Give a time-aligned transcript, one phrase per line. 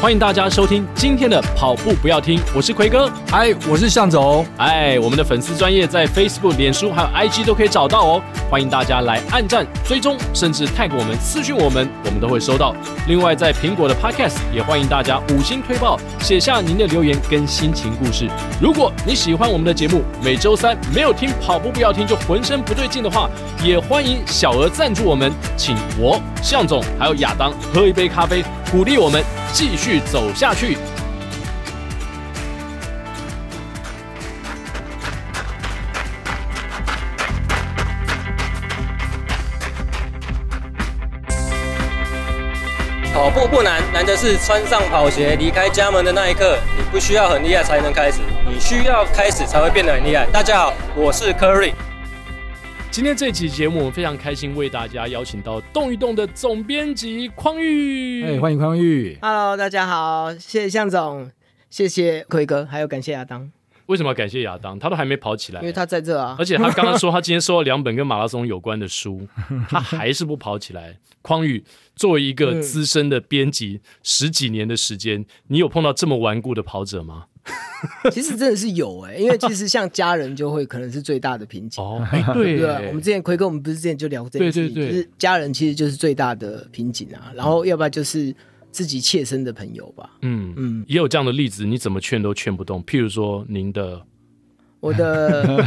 [0.00, 12.74] 欢迎大家收听今天的跑步不要听，我是奎哥，嗨，我是向总，哎，我们的粉丝专业在 Facebook、脸书还有 IG 都可以找到哦，欢迎大家来按赞、追踪，甚至 tag 我们、私讯我们，我们都会收到。
[13.06, 18.26] 另外，在苹果的 Podcast 也欢迎大家五星推爆，写下您的留言跟心情故事。
[18.58, 23.28] 如果你喜欢我们的节目，每周三没有听跑步不要听就浑身不对劲的话，
[23.62, 29.22] 也欢迎小额赞助我们，请我向总还有亚当喝一杯咖啡，鼓励我们
[29.52, 30.78] 继续走下去。
[44.20, 46.58] 是穿上跑鞋离开家门的那一刻。
[46.76, 50.26] 你不需要很厉害才能开始，你需要开始才会变得很厉害。
[50.32, 51.72] 大家好，我是 Curry。
[52.90, 58.24] 今天这期节目，我们非常开心为大家邀请到动一动的总编辑匡玉。
[58.24, 59.16] 哎，欢迎匡玉。
[59.22, 61.30] Hello，大家好，谢谢向总，
[61.70, 63.52] 谢谢奎哥，还有感谢亚当。
[63.88, 64.78] 为什么要感谢亚当？
[64.78, 66.36] 他都还没跑起来，因为他在这啊。
[66.38, 69.26] 而且他刚刚说他今天收了两本跟马拉松有关的书，
[69.68, 70.98] 他还是不跑起来。
[71.22, 71.62] 匡宇
[71.96, 77.24] 作为一个资深的编辑，嗯、十几年的时间，你有碰到这么顽固的跑者吗？
[78.12, 82.06] 其实真的是有哎、欸，因为其实像家人就会可能是最大的瓶颈哦。
[82.12, 87.32] 哎，对，对，我们之前奎哥，我们不是之前就聊过这件事情，对对对，就是家人其实就是最大的瓶颈啊。
[87.34, 88.34] 然后要不然就是
[88.70, 90.10] 自己切身的朋友吧。
[90.22, 92.82] 嗯嗯，也有这样的例子，你怎么劝都劝不动。
[92.84, 94.02] 譬如说您的。
[94.80, 95.42] 我的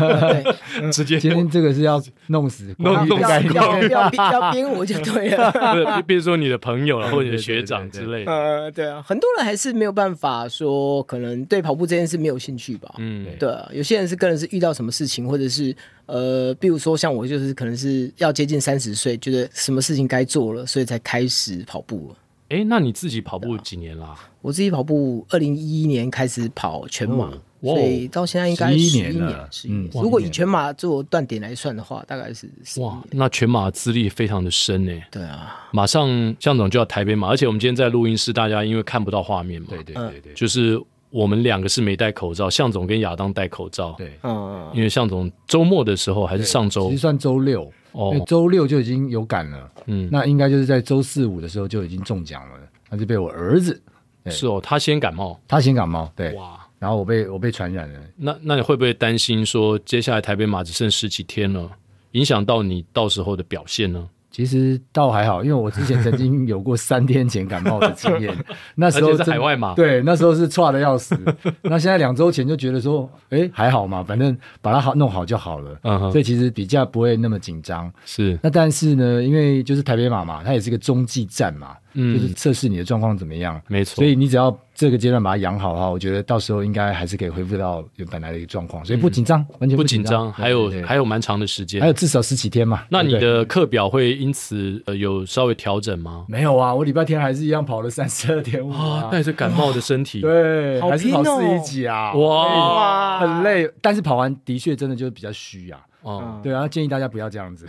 [0.79, 5.51] 对，直接今天这个是要弄死，弄弄死，要要要编我就对了。
[5.51, 8.31] 不，比如说你的朋友，或者你的学长之类的。
[8.31, 12.95] 呃，对啊，很多人还是没有办法说，可能对跑步这件事没有兴趣吧。
[12.99, 22.15] 嗯，对啊，有些人是个人是遇到什么事情，或者是呃，比如说像我，就是可能是要接近三十岁，觉得什么事情该做了，所以才开始跑步了。
[22.51, 24.13] 哎，那你自己跑步几年啦？
[24.41, 27.31] 我自己跑步，二零一一年开始跑全马。
[27.63, 29.47] 所以到现在应该十一年了。
[29.69, 32.49] 嗯，如果以全马做断点来算的话，大概是
[32.81, 34.91] 哇，那全马资历非常的深呢。
[35.11, 40.81] 对啊，马上向总就要台北马，而且我们今天在录音室，大家因为看不到画面嘛，对对对对，就是
[41.11, 43.93] 我们两个是没戴口罩，向总跟亚当戴口罩。
[43.95, 49.71] 对，嗯，因为向总周末的时候还是上周，其实算周六哦，周六就已经有感了。
[49.85, 52.59] 嗯，那应该就是在周四五的时候就已经中奖了，
[52.89, 53.81] 那就被我儿子。
[54.27, 56.59] 是哦，他先感冒，他先感冒，对哇。
[56.77, 61.69] 然后我被我被传染了，那那你会不会担心说，接下来台北马只剩十几天了，
[62.13, 64.09] 影响到你到时候的表现呢？
[64.31, 68.33] 其实倒还好，因为我之前曾经有过三天前感冒的经验，
[68.75, 71.13] 那时候是海外嘛，对，那时候是差的要死。
[71.63, 75.77] 那现在两周前就觉得说，哎，还好嘛，反正把它好弄好就好了。
[75.83, 77.91] 嗯哼，所以其实比较不会那么紧张。
[78.05, 83.61] 是，那但是呢，因为就是台北马嘛，它也是一个中继站嘛，嗯，就是测试你的状况怎么样。
[83.67, 84.57] 没错，所以你只要。
[84.73, 90.31] 这个阶段把它养好的话，我觉得到时候应该还是可以恢复到原本来的一个状况，所以不紧张，完全不紧张。
[90.33, 92.83] 还有还有蛮长的时间，还有至少十几天嘛。
[92.89, 96.25] 那你的课表会因此呃有稍微调整吗？
[96.27, 99.07] 没有啊，我礼拜天还是一样跑了三十二点五啊。
[99.11, 102.13] 带着感冒的身体， 对，还是跑四一几啊？
[102.13, 105.79] 哇，很累，但是跑完的确真的就是比较虚啊。
[106.01, 107.65] 哦，对啊，建议大家不要这样子，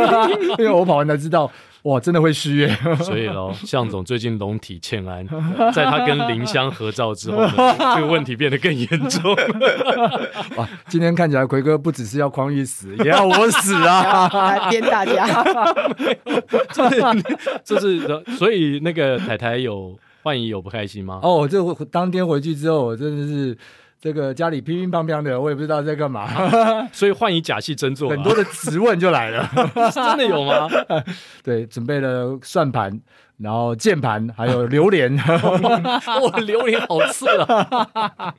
[0.58, 1.50] 因为我跑完才知道。
[1.84, 2.78] 哇，真的会虚耶！
[3.00, 5.26] 所以喽，向总最近龙体欠安，
[5.72, 7.50] 在他跟林香合照之后呢，
[7.96, 9.34] 这个问题变得更严重。
[10.58, 14.28] 哇，今天看起来奎哥不只是要匡玉死，也要我死啊！
[14.60, 15.42] 来编大家，
[16.70, 17.00] 就是
[17.64, 21.20] 就是，所以那个太太有幻影有不开心吗？
[21.22, 23.56] 哦，这当天回去之后，我真的是。
[24.00, 26.26] 这个家里乒乒乓乓的，我也不知道在干嘛，
[26.90, 29.46] 所以换以假戏真做，很多的质问就来了，
[29.92, 30.66] 真的有吗？
[31.44, 32.98] 对，准备了算盘，
[33.36, 38.34] 然后键盘，还有榴莲，哇，榴莲好吃啊！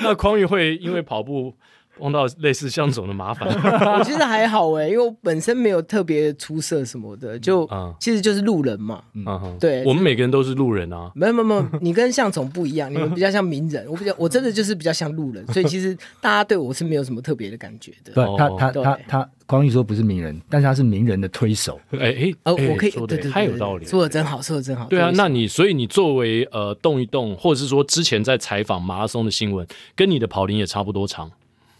[0.00, 1.56] 那匡玉会因为跑步。
[1.98, 3.48] 碰到类似向总的麻烦，
[3.98, 7.68] 我其实还好哎，因为我本身没有特别出色什么的，就
[8.00, 9.02] 其实就是路人嘛。
[9.14, 11.10] 嗯，对，我们每个人都是路人啊。
[11.14, 18.12] 没有没有没有，你跟向总不一样，你们比较像名人，我比较 我真的就是比较像路人，所以其实大家对我是没有什么特别的感觉的。
[18.12, 21.80] 对，他他他他，光玉说不是名人，但是他是名人的推手。
[21.92, 24.86] 哎哎，呃，我可以说的太有道理，说的真好，说的真好。
[24.86, 31.30] 对啊，那你所以你作为呃动一动，或者是说之前在采访马拉松的新闻，跟你的跑龄也差不多长。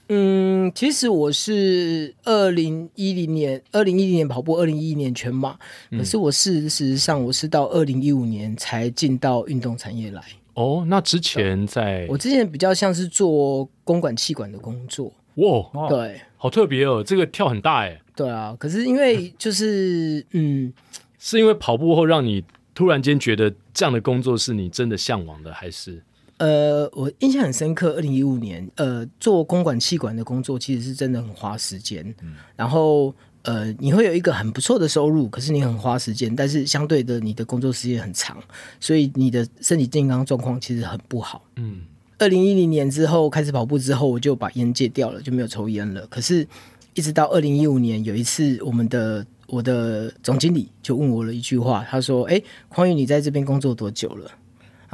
[0.08, 5.58] 嗯，其实我是二零一零年，二零一零年跑步，二零一一年全马。
[5.90, 10.22] 嗯、可是我事实上我是到二零一五年才进到运动产业来。
[10.54, 12.06] 哦，那之前在？
[12.08, 15.12] 我之前比较像是做公管气管的工作。
[15.36, 18.00] 哇，对，好特别哦，这个跳很大哎。
[18.14, 20.72] 对啊，可是因为就是嗯，
[21.18, 26.02] 是因为跑步后让你突然间觉得这样的工作是你真的向往的，还是？
[26.38, 38.36] 呃，我印象很深刻，二零一五年，呃，做公管气管的工作其实是真的很花时间，嗯、然后呃，你会有一个很不错的收入，可是你很花时间，但是相对的，你的工作时间很长，
[38.80, 41.44] 所以你的身体健康状况其实很不好。
[41.56, 41.82] 嗯，
[42.18, 46.06] 二零一零年之后开始跑步之后，我就把烟戒掉了，就没有抽烟了。
[46.08, 46.46] 可是，
[46.94, 54.30] 一直到二零一五年有一次，我们的我的总经理就问我了一句话，他说：“哎，匡宇，你在这边工作多久了？”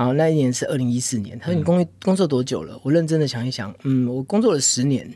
[0.00, 5.06] 然后那一年是二零一四年，他说：“你工工作多久了？”嗯、我认真的想一想，嗯，我工作了十年，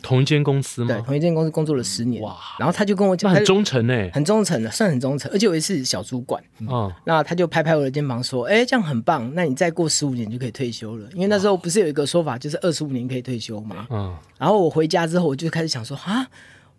[0.00, 0.94] 同一间公司吗？
[0.94, 2.22] 对，同一间公司工作了十年。
[2.22, 2.36] 哇！
[2.56, 5.28] 然后他就跟我讲，很忠诚诶，很忠诚的，算很忠诚。
[5.32, 13.88] 而且我也是小主管，嗯，嗯那他就拍拍我的肩膀说：“哎，这样很棒，那你再过十五年就可以退休了。”因为那时候不是有一个说法，就是二十五年可以退休吗？
[13.90, 14.16] 嗯。
[14.38, 16.24] 然后我回家之后，我就开始想说啊。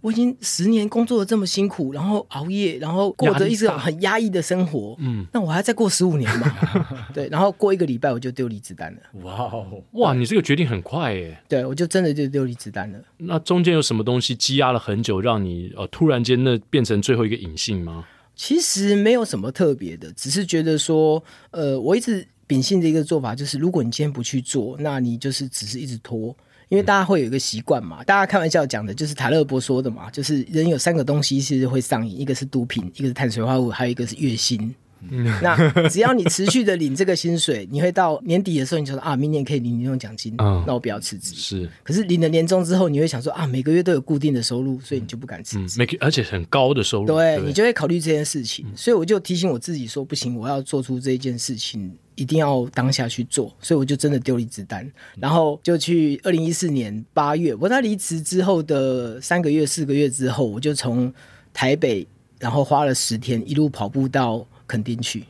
[0.02, 4.96] 我已经十年工作的这么辛苦，然后熬夜，然后过着一种很压抑的生活。
[5.00, 6.56] 嗯，那我还要再过十五年嘛？
[7.14, 9.00] 对，然后过一个礼拜我就丢离职单了。
[9.24, 11.38] 哇哦，哇，你这个决定很快耶！
[11.50, 13.00] 对，我就真的就丢离职单了。
[13.18, 18.06] 那中间有什么东西积压了很久，让你呃突然间那变成最后一个隐性吗？
[18.36, 21.22] 其实没有什么特别的，只是觉得说，
[21.52, 26.34] 呃，我一直秉性的一个做法就是，如果你今天不去做，那你就是只是一直拖。
[26.70, 34.74] 因为大家会有一个习惯嘛，大家开玩笑讲的就是塔勒伯说的嘛，就是人有三个东西是会上瘾，一个是毒品，一个是碳水化合物，还有一个是月薪。
[35.10, 41.34] 嗯、 那只要你持续的领这个薪水， 你会到年底的时候，你就说啊，明年可以领年终奖金，嗯、那我不要辞职。
[41.34, 45.80] 是，可是领了年终之后，你会想说啊，每个月都有固定的收入，所以你就不敢辞职。
[45.80, 48.66] 每个、嗯、而且很高的收入，对，对你就会考虑这件事情。
[48.76, 51.90] 所以我就提醒我自己说，不行，我要做出这一件事情，
[52.22, 53.52] 一定要当下去做。
[53.62, 54.90] 所以我就真的丢离子弹，
[55.20, 61.12] 然后就去二零一四年八月，我在离职之后的三个月、四个月之后，我就从
[61.54, 62.06] 台北，
[62.40, 65.24] 然后花了十天一路跑步到垦丁去。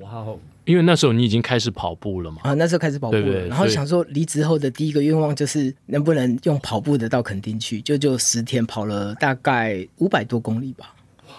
[0.00, 0.38] 哇哦！
[0.64, 2.42] 因为那时候你已经开始跑步了嘛？
[2.42, 10.94] 啊，那时候开始跑步了，对对，然后想说离职后的第一个愿望就是能不能用跑步的到垦丁去，就就十天跑了大概五百多公里吧。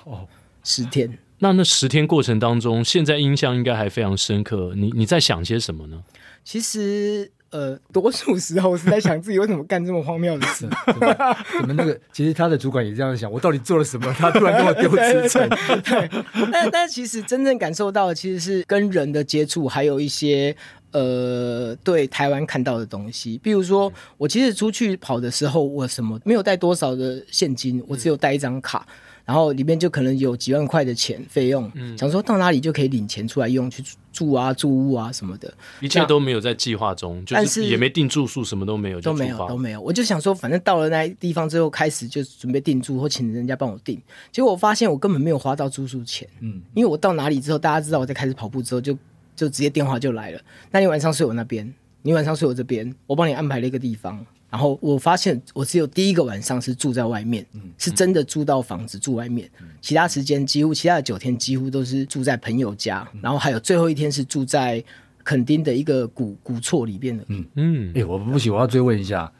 [0.05, 0.25] 哦，
[0.63, 1.15] 十天。
[1.39, 4.73] 那那十天过程当中，现在印象应该还非常深刻。
[4.75, 6.03] 你你在想些什么呢？
[6.43, 7.31] 其实。
[7.51, 10.69] 呃，多数时候是在想自己为什么干这么荒谬的事。
[11.59, 11.99] 我们那个？
[12.13, 14.13] 其实他的主管也这样想，我到底做了什么？
[14.19, 15.49] 他突然跟我丢职称。
[15.81, 16.07] 对，
[16.51, 20.55] 但但其实真正感受到的其实是跟人的接触，还有一些
[20.91, 23.39] 呃，对台湾看到的东西。
[23.41, 28.85] 比如说，我其实出去跑的时候，我什么没有带多少的现金，我只有带一张卡。
[29.29, 39.79] 然后里面就可能有几万块的钱费用，嗯，想说到哪里就可以领钱出来用，去住啊、住屋啊什么的，一切都没有在计划中，就是也没订住宿，什么都没有，都没有，都没有。
[39.79, 44.01] 我就想说，反正到了那地方之后，开始就准备订住或请人家帮我订。
[44.31, 48.97] 结果我发现我根本没有花到住宿钱，嗯，因为我到哪里之后，大家知道我在开始跑步之后，就
[49.35, 50.41] 就直接电话就来了。
[50.71, 51.71] 那你晚上睡我那边，
[52.01, 54.25] 你晚上睡我这边，我帮你安排了一个地方。
[54.51, 59.47] 然后我发现，我只有第一个晚上是住在外面，嗯、是真的租到房子住外面。
[59.61, 63.07] 嗯、其他时间几乎，其他的九天几乎都是住在朋友家。
[63.13, 64.83] 嗯、然后还有最后一天是住在
[65.23, 67.23] 垦丁的一个古古厝里边的。
[67.27, 69.31] 嗯嗯，哎、欸，我不行，我要追问一下，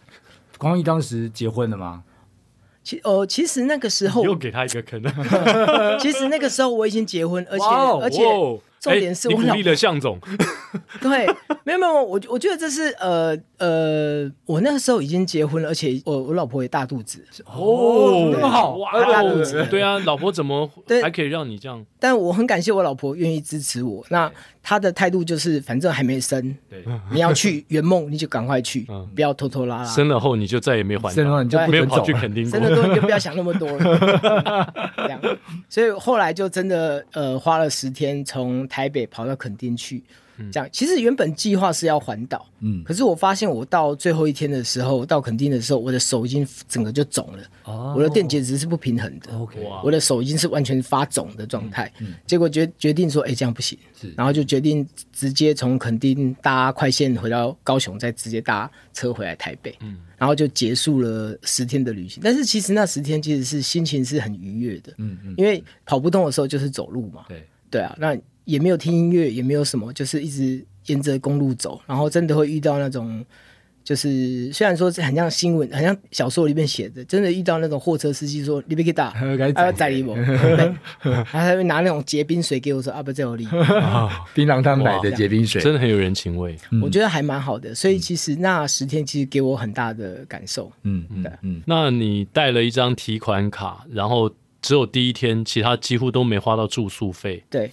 [0.60, 2.04] 匡义当时结婚了吗？
[2.84, 5.02] 其呃，其实那个时候又给他一个坑。
[6.00, 8.22] 其实那个时候我已经结婚，而且哇而且。
[8.86, 10.18] 哇重点是我鼓励了向总，
[11.02, 11.28] 对，
[11.66, 20.70] 没有没有，我我觉得这是呃呃，我那个时候已经结婚了，而且我我老婆也大肚子哦，那么好哇，大肚子，对啊，老婆怎么
[21.04, 21.86] 还可以让你这样？
[22.00, 24.32] 但我很感谢我老婆愿意支持我，那
[24.64, 29.84] 她的态度就是反正还没生，对，你要去圆梦你就赶快去，不要拖拖拉拉。
[29.84, 35.20] 生了后你就再也没还，生了你就没有跑去肯定，生了多你就不要想那么多了， 这样。
[35.68, 38.69] 所以后来就真的呃花了十天从。
[38.70, 40.02] 台北跑到垦丁去，
[40.52, 40.70] 这样。
[40.72, 62.22] 其实原本计划是要环岛，嗯，可是我发现我到最后一天的时候，到垦丁的时候，我的手已经整个就肿了，哦，我的电解质是不平衡的，OK，我的手已经是完全发肿的状态，嗯，结果决决定说，哎，这样不行，是，然后就决定直接从垦丁搭快线回到高雄，再直接搭车回来台北，嗯，然后就结束了十天的旅行。
[62.24, 68.18] 但是其实那十天其实是心情是很愉悦的，嗯嗯，因为跑不动的时候就是走路嘛，对，对啊，那。
[68.50, 73.24] 也没有听音乐，也没有什么，就是一直沿着公路走，然后真的会遇到那种，
[73.84, 79.26] 就是虽然说是很像新闻，很像小说里面写的，真的遇到那种货车司机说你别给打， 还
[79.66, 80.16] 要载你不？
[81.04, 83.46] 他还 会拿那种结冰水给我说啊，不在我里，
[84.34, 87.76] 槟榔摊买的结冰水，真的很有人情味，我觉得还蛮好的。
[87.76, 90.72] 所以其实那十天其实给我很大的感受。
[90.84, 91.62] 嗯嗯嗯。
[91.68, 97.44] 那你带了一张提款卡，然后只有第一天，其他几乎都没花到住宿费。
[97.50, 97.72] 对。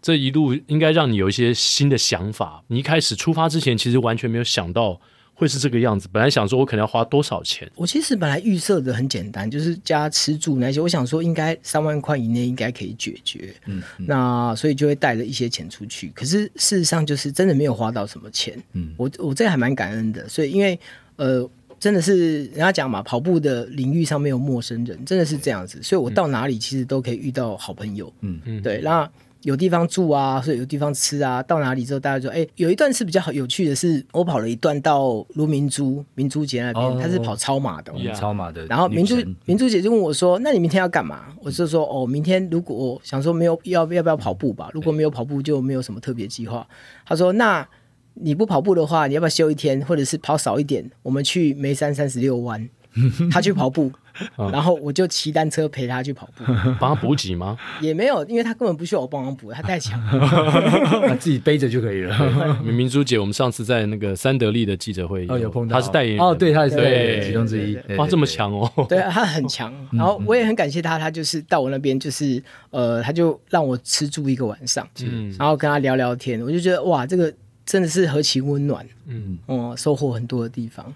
[0.00, 2.62] 这一路应该让你有一些新的想法。
[2.68, 5.00] 你一开始出发之前，其实完全没有想到。
[5.32, 6.06] 会是这个样子。
[6.12, 7.66] 本来想说，我可能要花多少钱？
[7.74, 10.78] 我其实本来预设的很简单，就是加吃住那些。
[10.82, 13.54] 我想说，应该三万块以内应该可以解决。
[13.64, 16.12] 嗯，嗯，那所以就会带着一些钱出去。
[16.14, 18.54] 可是事实上，就是真的没有花到什么钱。
[18.74, 20.28] 嗯，我我这还蛮感恩的。
[20.28, 20.78] 所以，因为
[21.16, 25.82] 呃，真的是人家讲嘛，跑步的领域上没有陌生人，真的是这样子。
[25.82, 28.12] 所以我到哪里其实都可以遇到好朋友。
[28.20, 29.10] 嗯嗯，对，那。
[29.42, 31.42] 有地方住啊，所以有地方吃啊。
[31.42, 38.66] 到哪里之后，大家说：“哎、欸，有一段是比较好有趣的是，我跑了一段到卢明珠明珠姐那边，哦、他是跑超马的，超马的。
[38.66, 39.16] 然后明珠
[39.46, 44.70] 明珠姐就问我说：‘那你明天要干嘛？’我就说：‘哦，明天如果想说没有要要不要跑步吧？
[44.74, 46.66] 如果没有跑步，就没有什么特别计划。’
[47.06, 47.66] 他说：‘那
[48.14, 50.90] 你不跑步的话，你要不要休一天，或者是跑少一点？
[51.02, 52.68] 我们去眉山三十六弯。
[53.32, 53.90] ’他去跑步。”
[54.36, 56.44] 然后我就骑单车陪他去跑步，
[56.80, 57.56] 帮他补给吗？
[57.80, 62.16] 也没有，因为他根本不需要我帮忙补，他太强了，他 自己背着就可以了。
[62.64, 67.78] 明明珠姐，我们上次在那个三得利的记者会，哦，有碰到，他是代言人哦，对，他也是其中之一。
[67.96, 68.70] 哇，这么强哦！
[68.88, 69.72] 对，他很强。
[69.92, 77.32] 然后我也很感谢他，他就是到我那边，就是呃，他就让我吃住一个晚上，嗯，然后跟他聊聊天，我就觉得哇，这个
[77.64, 80.92] 真的是何其温暖，嗯，哦，收获很多的地方。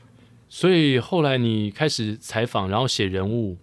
[0.57, 3.57] 所以后来你开始采访，然后写人物，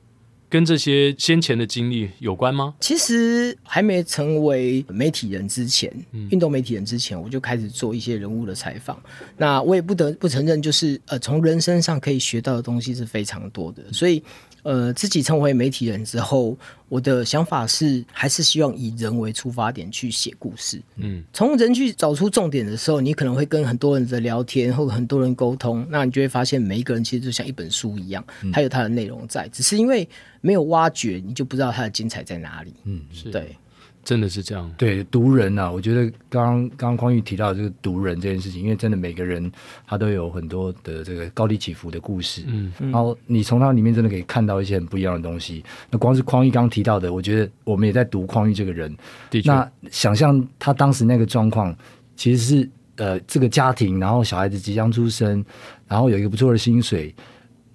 [0.49, 2.75] 跟这些先前的经历有关吗？
[2.81, 9.01] 其实还没成为媒体人之前，嗯、运动媒体人之前，我就开始做一些人物的采访。
[9.37, 13.81] 那我也不得不承认，就是呃，从人身上可以学到的东西是非常多的。
[13.93, 14.21] 所以。
[14.63, 20.81] 呃，自己成为媒体人之后，我的想法是，还是希望以人为出发点去写故事。
[20.97, 30.07] 嗯，从人去找出重点的时候，你可能会跟很多人的聊天，或者很多人沟通，那你就会发现，每一个人其实就像一本书一样，它有它的内容在，只是因为
[30.41, 32.73] 没有挖掘，你就不知道它的精彩在哪里。
[32.83, 33.55] 嗯，是对。
[34.03, 39.51] 真的是这样，对，读人啊，我觉得刚刚刚匡玉提到这个读人这件事情，因为真的每个人
[39.85, 45.63] 他都有很多的这个高低起伏的故事，嗯，然后你从他里面真的可以看到一些很不一样的东西。
[45.89, 48.91] 那光是匡玉刚刚提到的，我觉得我们也在读匡玉这个人，
[49.29, 51.75] 的确，那想象他当时那个状况，
[52.15, 55.45] 其实是呃这个家庭，然后小孩子即将出生，
[55.87, 57.13] 然后有一个不错的薪水，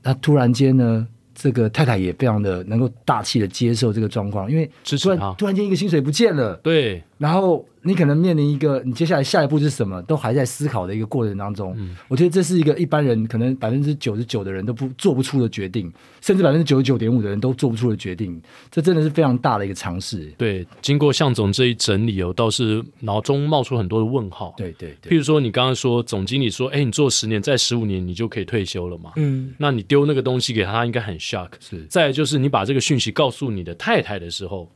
[0.03, 1.07] 那突然间呢？
[1.37, 4.69] 这个太太也非常的能够大气的接受这个状况，因为
[5.01, 7.65] 突然突然间一个薪水不见了，对，然后。
[7.87, 11.73] 你可能面临一个，你接下来下一步是什么，都还在思考的一个过程当中。
[11.79, 15.91] 嗯，我觉得这是一个一般人可能百分之九十九的人都不做不出的决定，
[16.21, 18.43] 甚至百分之九十九点五的人都做不出的决定。
[18.71, 20.27] 这真的是非常大的一个尝试。
[20.37, 24.53] 对，经过向总这一整理哦，倒是脑中冒出很多的问号。
[24.57, 29.13] 对对对，譬如说你刚刚说总经理说，哎，你做十年，再十五年你就可以退休了嘛？
[29.17, 31.51] 嗯，那你丢那个东西给他，他应该很 shock。
[31.61, 34.69] 是，再来就是你把这个讯息告诉你的太太的时候。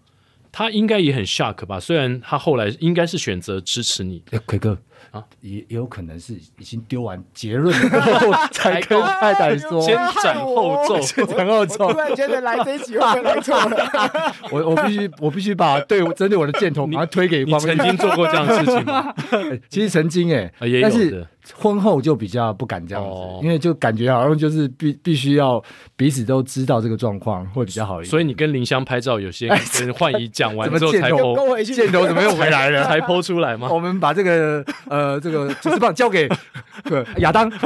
[0.53, 1.79] 他应该也很 shock 吧？
[1.81, 4.23] 虽然他后来应该是选择支持你。
[4.31, 4.77] 哎，奎哥
[5.11, 11.93] 啊，也也有可能是已经丢完结论了， 才跟太太说，先斩后奏，先斩后奏。
[11.93, 13.91] 突然觉得来这一集会不会来错了？
[14.53, 17.59] 我我必须我必须把对针对我的箭头把它推给你。
[17.59, 19.13] 曾经做过这样的事情吗？
[19.69, 21.29] 其实曾经哎，也有的。
[21.55, 25.63] 婚后就比较不敢这样子，哦、因为就感觉好像就是必必须要
[25.97, 28.11] 彼此都知道这个状况会比较好一点。
[28.11, 32.85] 所以你跟林香拍照，有些人焕仪讲完之后才 po，箭头怎么又回来了？
[32.87, 33.69] 才 po 出来吗？
[33.73, 36.29] 我们把这个呃这个主持棒交给
[37.19, 37.51] 亚当。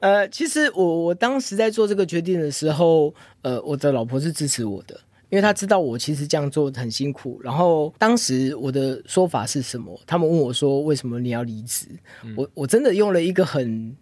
[0.00, 4.98] 呃，其实我我当时在做这个决定的时候，呃，我的老婆是支持我的。
[5.32, 9.98] 因为他知道我其实这样做很辛苦，然后当时我的说法是什么？
[10.06, 11.86] 他们问我说：“为什么你要离职？”
[12.22, 13.96] 嗯、我我真的用了一个很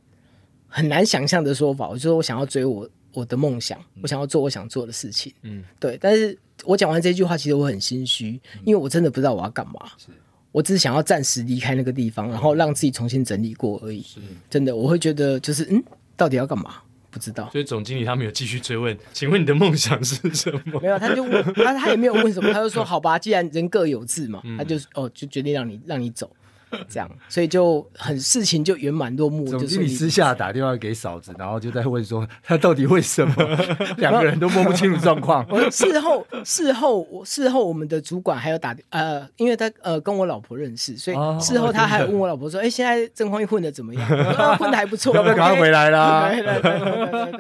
[0.67, 5.33] 很难想象的说法，我就说我想要追我我的梦想，我想要做我想做的事情。
[5.43, 5.97] 嗯，对。
[6.01, 8.31] 但是我讲完这句话，其实我很心虚，
[8.65, 9.75] 因为我真的不知道我要干嘛。
[9.99, 10.09] 是
[10.51, 14.03] 我只是想要暂时离开那个地方，然后让自己重新整理过而已。
[14.03, 14.19] 是
[14.51, 15.81] 真的，我会觉得就是嗯，
[16.17, 16.83] 到底要干嘛？
[17.11, 20.81] 不知道，所以总经理他没有继续追问， 请问你的梦想是什么？
[20.81, 26.31] 没有，他就问他，他也没有问什么，他就说 好吧，既然人各有志嘛，嗯、他就哦就决定让你让你走。
[26.89, 29.45] 这样，所以就很事情就圆满落幕。
[29.47, 33.35] 总经理私下打电话给嫂子，然后就在问说他到底为什么
[33.99, 35.45] 两个人都摸不清楚状况。
[35.71, 44.09] 事后事后我事后我们的主管还有打呃，因为他呃跟我老婆认识，所以事后他还问我老婆说：“哎，现在郑匡玉混的怎么样？
[44.57, 46.31] 混的还不错，要不要赶快回来啦？”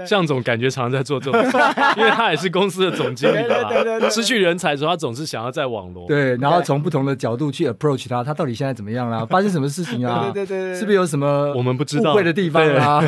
[0.06, 1.56] 向总感觉常常在做这种事，
[1.98, 4.10] 因为他也是公司的总经理嘛。
[4.10, 6.06] 失去人才的时候，他总是想要在网罗。
[6.06, 9.19] 对，然后从不同的角度去 approach 他，他到底现在怎么样啦？
[9.26, 10.30] 发生什么事情啊？
[10.34, 13.02] 对对对，是不是有什么我们不知道误会的地方啊？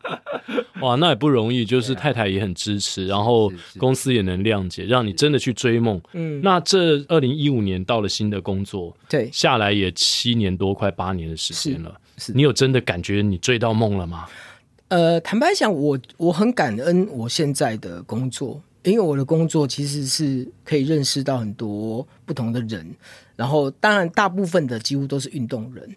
[0.80, 6.00] 哇，那也不容易，就是太太也很支持，然后公司也能谅解，让你真的去追梦。
[6.14, 11.94] 嗯，那这二零一五年到了新的工作，对，下来也七年多，快八年的时间了。
[12.16, 14.24] 是，你有真的感觉你追到梦了吗？
[14.88, 22.88] 呃，坦白讲，我我很感恩我现在的工作，因为我的工作其实是可以认识到很多不同的人，
[23.36, 25.96] 然后当然大部分的几乎都是运动人。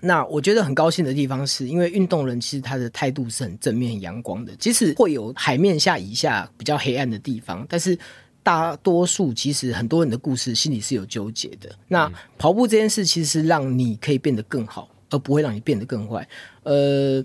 [0.00, 7.98] 那我觉得很高兴的地方是，因为运动人其实他的态度是很正面、阳光的，即使会有海面下以下比较黑暗的地方，但是
[8.42, 11.70] 大多数其实很多人的故事心里是有纠结的。
[11.88, 16.28] 那跑步这件事其实是让你可以变得更好，而不会让你变得更坏。
[16.64, 17.24] 呃。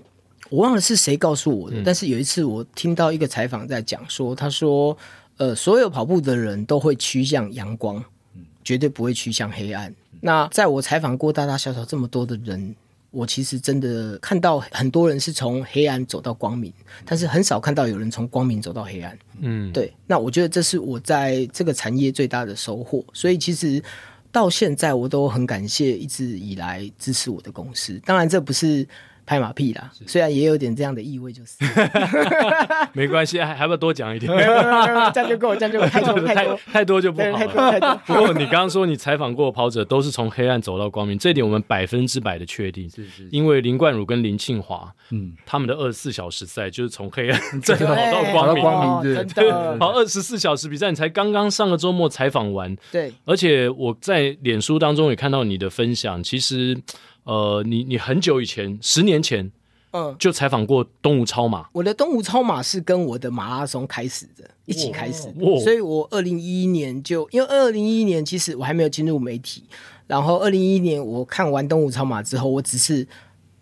[0.50, 4.96] 我忘了是谁告诉我的，嗯、但是有一次我听到一个采访在讲说，他说，
[5.38, 8.04] 呃，所有跑步的人都会趋向阳光，
[8.64, 9.90] 绝对不会趋向黑暗。
[9.90, 12.76] 嗯、那在我采访过大大小小这么多的人，
[13.10, 16.72] 我其实真的看到很多人是从黑暗走到光明，
[17.04, 19.18] 但是很少看到有人从光明走到黑暗。
[19.40, 19.92] 嗯，对。
[20.06, 23.04] 那我觉得这是我在这个产业最大的收获。
[23.14, 23.82] 所以其实
[24.32, 28.00] 到现在我都很感谢一直以来支持我的公司。
[28.06, 28.88] 当然，这不是。
[29.26, 31.56] 拍马屁啦，虽然也有点这样的意味，就是。
[32.94, 34.32] 没关系，还还要多讲一点，
[35.14, 36.60] 这样就够， 这样就够，太多太多。
[36.72, 38.02] 太多就不好了。
[38.06, 49.78] 不过你刚刚说你采访过的跑者都是从黑暗走到光明，这点我们百分之百的确定，是是，因为林冠儒跟林庆华，嗯，他们的二十四小时赛就是从黑暗再跑到光明，光明真的。
[49.78, 56.78] 跑二十四小时比赛，你才刚刚上个周末采访完，对，而且我在脸书当中也看到你的分享，其实。
[57.26, 59.52] 呃，你你很久以前，十年前，
[59.92, 61.68] 嗯，就采访过东吴超马。
[61.74, 69.64] 我的东吴超马是跟我的马拉松开始的，一起开始的，所以我二零一一年就，因为二零一一年其实我还没有进入媒体，
[70.06, 73.08] 然后二零一一年我看完东吴超马之后，我只是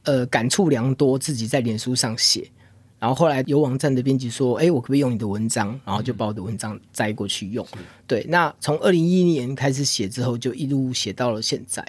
[0.03, 2.51] 呃感触良多，自己在脸书上写，
[2.99, 5.79] 然后后来有网站的编辑说，哎，我可不可以用你的文章？
[5.85, 7.65] 然后就把我的文章摘过去用。
[7.77, 11.81] 嗯、对，那从二零一一年开始写之后，就一路写到了现在。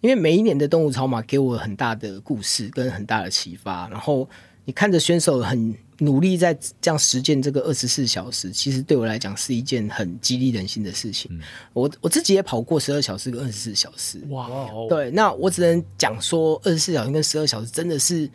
[0.00, 4.28] 因为每一年的动物超马给我很大的故事跟很大的启发，然后
[4.64, 11.28] 你看着选手很努力在这样实践这个二十四小时，其实对我来讲是一件很激励人心的事情。
[11.32, 11.40] 嗯、
[11.72, 14.86] 我我自己也跑过十二小时跟二十四小时，哇哦！
[14.88, 18.30] 对，那我只能讲说二十四小时跟十二小时真的是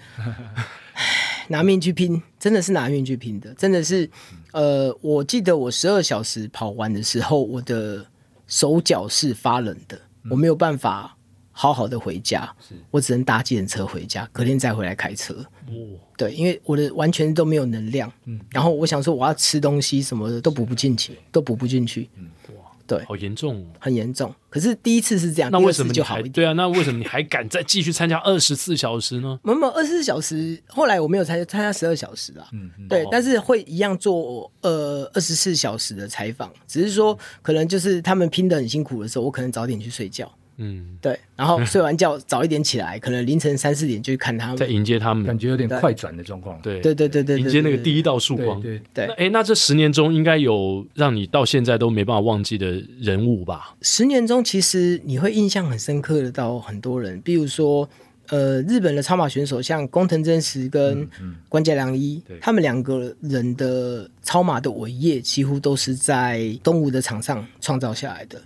[1.47, 4.09] 拿命去拼，真的是拿命去拼的，真的是。
[4.51, 8.05] 呃，我记得我十二小时跑完的时候，我的
[8.45, 11.17] 手脚是发冷的，我没有办法。
[11.55, 12.51] 好好的回家，
[12.91, 15.33] 我只能搭计程车回家，隔天再回来开车。
[15.67, 15.71] 哦，
[16.17, 18.11] 对，因为我的完全都没有能量。
[18.25, 22.09] 嗯，然后我想说我要吃东西什么的都补不进去，都补不进去。
[22.17, 24.33] 嗯，哇，对，好严重哦，很严重。
[24.49, 26.31] 可是第一次是这样，那为什么就好一点？
[26.31, 29.39] 对啊，那为什么你还敢再继续参加二十四小时呢？
[29.45, 32.47] 没有，二十四小时，后来我没有参加参加十二小时啊。
[32.51, 40.31] 嗯，对，但是会一样做呃二十四小时的采访，只是说可能就是他们拼得很辛苦的时候，我可能早点去睡觉。
[40.57, 46.59] 嗯，对，然后 睡完觉早一点起来，可能凌晨三四点就去看他们，在迎接他们，感觉有点快转的状况。
[46.61, 48.61] 对，对，对，对，对，迎接那个第一道曙光。
[48.61, 53.75] 对，对，哎，那这十年中应该有让你到现在都没办法忘记的人物吧？
[53.81, 57.89] 十年中，其实你会印象很深刻的到很多人，比如说，
[58.29, 61.07] 呃，日本的超马选手像工藤真实跟
[61.49, 68.41] 关家良一，嗯嗯、他们两个人的超马的伟业几乎都是在东吴的场上创造下来的。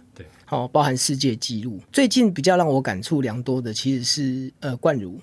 [0.48, 0.50] 对。
[0.50, 1.80] 好，包含世界纪录。
[1.92, 5.18] 最近比较让我感触良多的，其实是呃冠如，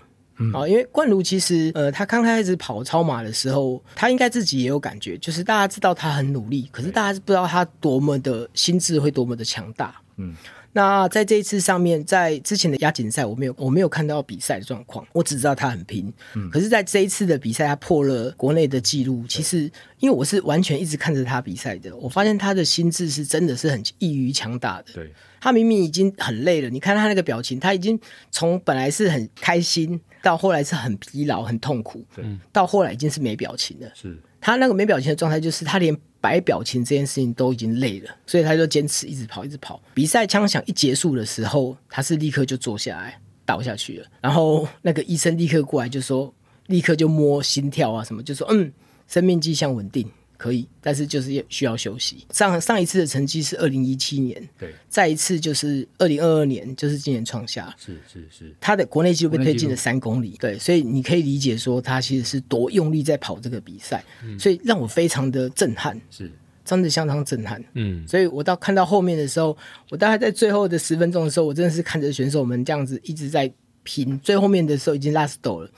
[0.53, 10.35] 啊、嗯，因为冠如其实呃他刚开始跑超马的时候，他应该自己也有感觉，就是大家知道他很努力，可是大家不知道他多么的心智会多么的强大，嗯。
[10.77, 16.13] 那在这一次上面，在之前的亚锦赛，我没有我没有看到比赛的状况，我只知道他很拼。
[16.35, 19.25] 嗯，可是在这一次的比赛，他破了国内的纪录。
[19.29, 24.93] 其实，因为我是完全一直看着他比赛的，我发现他的心智是真的是很异于强大的。
[24.95, 27.97] 对，他明明已经很累了，你看他那个表情，他已经
[28.33, 33.89] 从本来是很开心，到后来是很疲劳、很痛苦，对，到后来已经是没表情了。
[33.95, 35.97] 是，他那个没表情的状态，就是他连。
[36.25, 39.79] 摆表情这件事情都已经累了，所以他就坚持一直跑，一直跑。
[39.93, 44.07] 比赛枪响一结束的时候，他是立刻就坐下来倒下去了。
[44.23, 46.33] 然后那个医生立刻过来就说，
[46.69, 48.73] 立刻就摸心跳啊什么，就说嗯，
[49.07, 50.11] 生命迹象稳定。
[50.45, 52.27] 可以，但是就是需要休息。
[52.31, 66.31] 上上一次的成绩是二零一七年，对，再一次就是二零二二年，就是今年创下，是是是，他的国内纪录被推进了三公里，对，所以你可以理解说他其实是多用力在跑这个比赛，嗯、所以让我非常的震撼，是。
[66.63, 69.57] 真的相当震撼，嗯，所以我到看到后面的时候，
[69.91, 73.51] 我大概在最后的十分钟的时候，我真的是看着选手们这样子一直在
[73.83, 75.71] 拼，最后面的时候已经 last 了。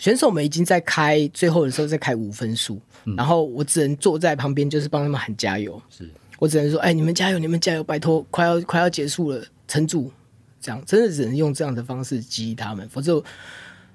[0.00, 5.80] 选手们已经在开最后的时候在开五分数，嗯、然后我只能坐在旁边，就是帮他们喊加油。
[5.90, 6.08] 是
[6.38, 10.10] 我只能说，哎，你们加油，你们加油，拜托，快要快要结束了，撑住，
[10.58, 13.22] 这样真的只能用这样的方式激励他们，否则。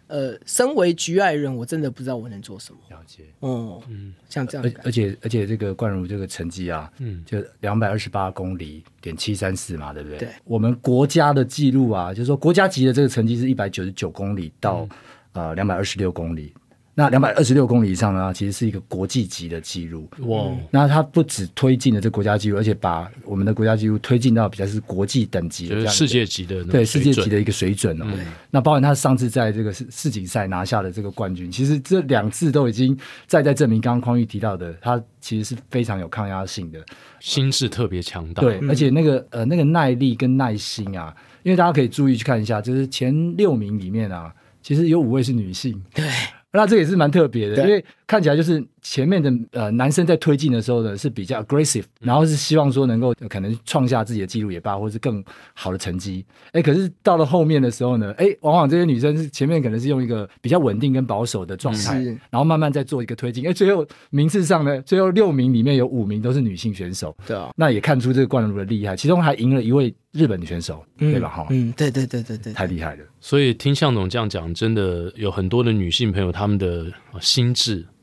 [0.08, 2.80] 呃，身为局外人，我真的不知道我能做什么。
[2.92, 10.20] 了解，哦，嗯，像这样而，而且而且这个冠如这个成绩啊，嗯，就两百二十八公里点七三四嘛，对不对？
[10.20, 10.30] 对。
[10.44, 14.90] 我们国家的记录啊，就是说国家级的这个成绩是一百九十九公里到、嗯、
[15.36, 16.52] 呃两百二十六公里。
[16.98, 20.10] 那两百二十六公里以上呢，其实是一个国际级的记录。
[20.20, 20.50] 哇！
[20.72, 28.06] 那它不止推进了这国家纪录，而且把我们的国家纪录推进到比较是国际等级的，就是世界级的对世界级的一个水准哦。
[28.08, 36.80] 嗯、那包含他上次在这个世世锦赛拿下的这个冠军，其实这两次都已经再再证明，刚刚匡玉提到的，他其实是非常有抗压性的，
[37.20, 38.42] 心智特别强大。
[38.42, 44.34] 对，而且那个呃那个耐力跟耐心啊，因为大家可以注意去看一下，就是前六名里面啊，
[44.66, 45.80] 其实有五位是女性。
[45.94, 46.04] 对。
[46.52, 56.24] 那这也是蛮特别的，因为看起来就是前面的呃男生在推进的时候呢是比较 aggressive，然后是希望说能够可能创下自己的记录也罢，或是更好的成绩。
[56.52, 63.46] 哎，可是到了后面的时候呢，哎，往往这些女生是前面可能是用一个比较稳定跟保守的状态，然后慢慢再做一个推进。
[63.48, 71.30] 哎，最后名次上呢，最后六名里面有五名都是女性选手，对啊，那也看出这个冠儒的厉害，其中还赢了一位日本的选手，嗯、对吧？
[71.30, 73.04] 哈，嗯，对对对对对，太厉害了。
[73.20, 76.86] 所以听向总这样讲，真的有很多的女性朋友，她们的
[77.20, 77.95] 心智哦，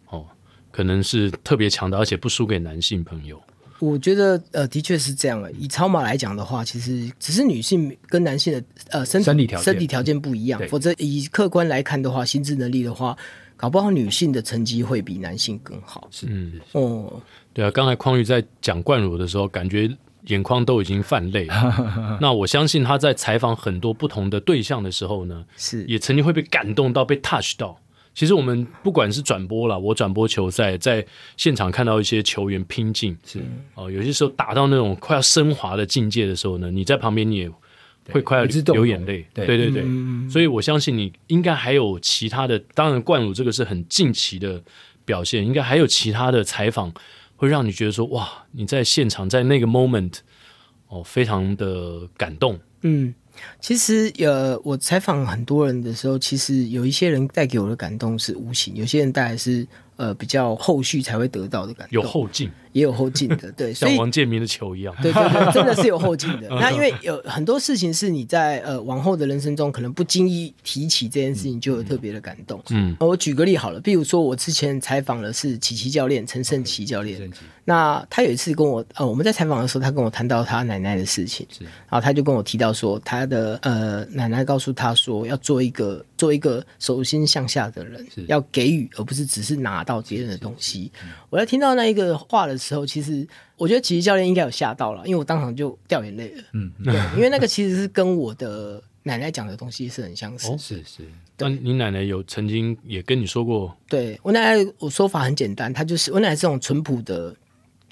[0.73, 3.41] 可能是特别强的，而且不输给男性朋友。
[3.79, 5.51] 我觉得呃，的确是这样了。
[5.53, 13.17] 以超马来讲的话，其实只是女性跟男性的呃身体身体条件身体条件不一样，否则以客观来看的话，心智能力的话，
[13.57, 16.09] 搞不好女性的成绩会比男性更好。
[16.11, 16.27] 是，
[16.73, 17.21] 哦，
[17.53, 17.71] 对啊。
[17.71, 19.91] 刚才匡宇在讲冠儒的时候，感觉。
[20.27, 22.17] 眼眶都已经泛泪了。
[22.23, 27.77] 那我相信他在采访很多不同的对象的时候呢，是也曾经会被感动到，被 touch 到。
[28.15, 31.05] 其实我们不管是转播啦，我转播球赛，在
[31.37, 33.41] 现场看到一些球员拼劲，是
[33.75, 37.51] 哦、呃，有些时候打到那种快要升华的境界的时候呢，你在旁边你也
[38.11, 39.27] 会快要流眼泪。
[39.33, 39.83] 对对对
[40.31, 44.63] 所以我相信你应该还有其他的，当然冠儒这个是很近期的
[45.05, 46.93] 表现，应该还有其他的采访。
[47.35, 50.19] 会让你觉得说哇，你在现场在那个 moment
[50.87, 52.57] 哦，非常的感动。
[52.83, 53.13] 嗯，
[53.61, 62.51] 其实呃，我采访很多人的时候，其实有一些人带给我的感动是无形，有些人带来是呃比较后续才会得到的感动，有后劲。
[62.73, 66.49] 也有后劲的，对， 像王建民的球一样，对对对， 真的是有后劲的。
[66.49, 72.63] 那因为有很多事情是你在呃往后的人生中，可能不经意提起这件事情，就有特别的感动。
[72.71, 77.31] 嗯，我举个例好了，比如说我之前采访的是琪琪教练，陈胜奇教练。
[77.65, 90.91] 那他有一次跟我呃，我们在采访的时候，他跟我谈到他奶奶的事情，是然后他就跟我提到说，他的呃奶奶告诉他说，要做一个做一个手心向下的人，要给予，而不是只是拿到别人的东西。
[91.31, 96.43] 我在听到那一个话的时候，其实我觉得其实教练应该有吓到了，因为我当场就掉眼泪了。
[96.53, 100.49] 嗯，对，因为那个其实是跟我的奶奶讲的东西是很相似。
[100.49, 101.03] 哦，是是。
[101.39, 103.77] 那你奶奶有曾经也跟你说过？
[103.89, 107.35] 对，我奶奶，我说法很简单，她就是我奶奶是这种淳朴的。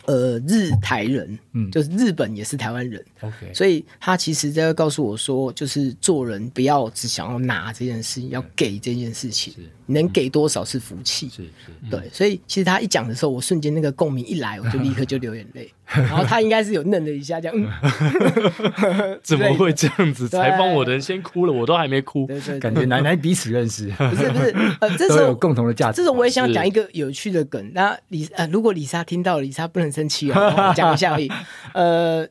[0.06, 9.54] 呃，日台人，嗯，就是日本也是台湾人，OK，所以他其实在告诉我说，就是做人不要只想要拿这件事情，要给这件事情，
[9.90, 20.26] 能给多少是福气，是是，对，所以其实他一讲的时候，我瞬间那个共鸣一来，我就 立刻就流眼泪，然后他应该是有愣了一下，这样，嗯， 怎么会这样子？
[20.26, 22.26] 采访我的人先哭了，我都还没哭，
[22.59, 29.90] 感觉奶奶彼此认识，不是不是，呃，这是有共同的价值，这是我也想讲一个有趣的梗，那李呃，如果李莎听到了，李莎不能。
[29.90, 31.29] 生气哦，讲一下而已。
[31.74, 32.24] 呃，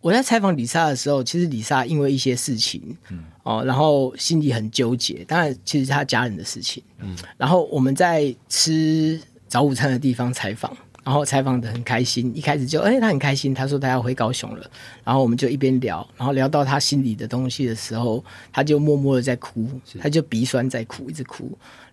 [0.00, 5.24] 我在采访李莎的时候，其实李莎因为一些事情，嗯，哦，然后心里很纠结。
[5.24, 7.16] 当然，其实是他家人的事情，嗯。
[7.36, 12.30] 然后我们在吃早午餐的地方采访，然后采访的很开心。
[12.36, 14.70] 一开始就，哎，他很开心，他说他要回高雄了。
[15.02, 18.22] 然后我们就一边聊，然后聊到他心里的东西的时候，
[18.52, 19.66] 他就默默的在哭，
[19.98, 21.50] 他就鼻酸在哭，一直哭。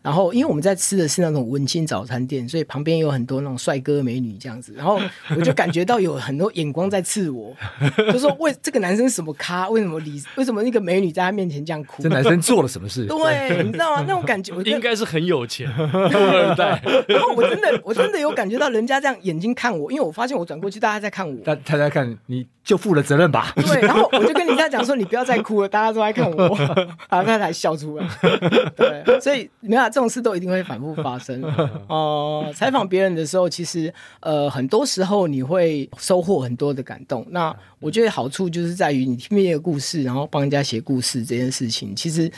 [0.08, 4.72] 然后，因为我们在吃的是那种文青早餐店，所以旁边有很多那种帅哥美女这样子。
[4.74, 4.98] 然后
[5.36, 7.54] 我就感觉到有很多眼光在刺我，
[8.14, 9.68] 就说为这个男生什么咖？
[9.68, 10.24] 为什么李？
[10.38, 12.02] 为什么那个美女在他面前这样哭？
[12.02, 13.04] 这男生做了什么事？
[13.12, 14.06] 对，你知道吗？
[14.08, 16.82] 那种感觉，我应该是很有钱， 富二代。
[17.10, 21.36] 然后我真的，我真的有感觉到人家这样眼睛看我，因为我发现我转过去，大家在看我。
[21.44, 22.48] 大他在看你。
[22.68, 23.54] 就负了责任吧。
[23.56, 26.58] 对，然后我就跟李莎讲说：“你不要再哭了，大家都在看我。
[27.08, 28.06] ”然后他才笑出来。
[28.76, 31.42] 对，所以没有这种事都一定会反复发生。
[31.88, 37.26] 哦、呃，采访别人的时候，其实呃很多时候你会收获很多的感动。
[37.30, 42.30] 那我觉得好处就是在于你听别人的故事，然后帮人家写故事这件事情，其实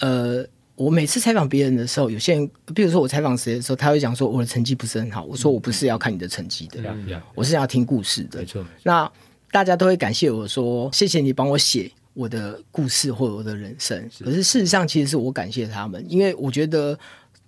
[0.00, 5.24] 呃我每次采访别人的时候，有些人，比如说我采访谁的时候，他会讲说我的成绩不是很好。
[5.24, 8.40] 我说我不是要看你的成绩的，嗯、我是要听故事的。
[8.40, 9.10] 没错，那
[9.50, 14.08] 大家都会感谢我说，谢谢你帮我写我的故事或者我的人生。
[14.10, 16.98] 是可是事实上，其实是我感谢他们，因为我觉得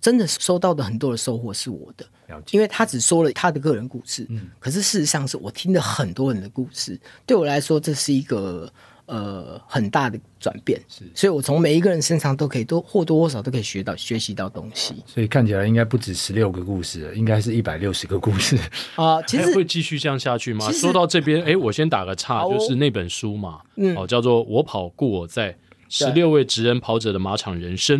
[0.01, 2.05] 真的收到的很多的收获是我的，
[2.51, 8.71] 因为他只说了他的个人故事，嗯、可是事实上是我听了很多人的故事，对我来说这是一个。
[9.05, 15.03] 呃，很大的转变，是，所以我从每一个人身上都可以多或多或少都可以学到学习到东西。
[15.05, 18.57] 所以看起来应该不止十六个故事，应该是一百六十个故事
[18.95, 19.21] 啊。
[19.23, 20.71] 其实会继续这样下去吗？
[20.71, 25.57] 说到这边，哎，我先打个岔，哦、就是那本书嘛，嗯，哦，叫做《我跑故我在：
[25.89, 27.99] 十六位职人跑者的马场人生》。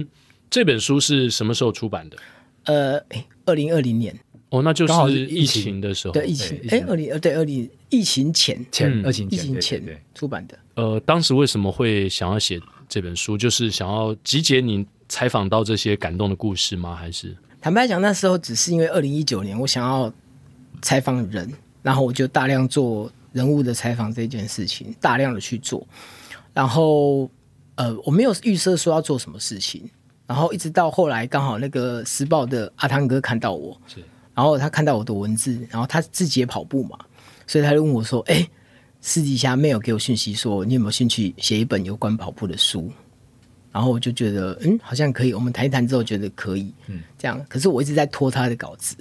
[0.50, 2.18] 这本书是什么时候出版的？
[2.66, 4.18] 呃，哎，二零二零年。
[4.54, 9.82] 哦，那就是疫情的时候，对疫情，哎，二零呃，对二零疫情前前，疫情疫情前
[10.14, 10.56] 出版的。
[10.76, 13.36] 呃，当时为什么会想要写这本书？
[13.36, 16.96] 就是想要集结你采访到这些感动的故事吗？
[16.96, 20.14] 还是坦白讲，那时候只是因为二零一九年我想要
[20.84, 25.84] 采访人，然后我就大量做人物的采访这件事情，大量的去做。
[26.54, 27.28] 然后
[27.74, 29.90] 呃，我没有预设说要做什么事情，
[30.28, 33.96] 然后一直到后来刚好那个时报的阿汤哥看到我是。
[34.34, 36.98] 然后他看到我的文字，然后他自己也跑步嘛，
[37.46, 38.48] 所以他就问我说：“哎，
[39.02, 42.92] 私底下没有给我讯息说你有没有兴趣写一本有关跑步的书？”
[43.74, 45.34] 然后我就觉得，嗯，好像可以。
[45.34, 47.44] 我们谈一谈之后觉得可以，嗯，这样。
[47.50, 48.96] 可是我一直在拖他的稿子，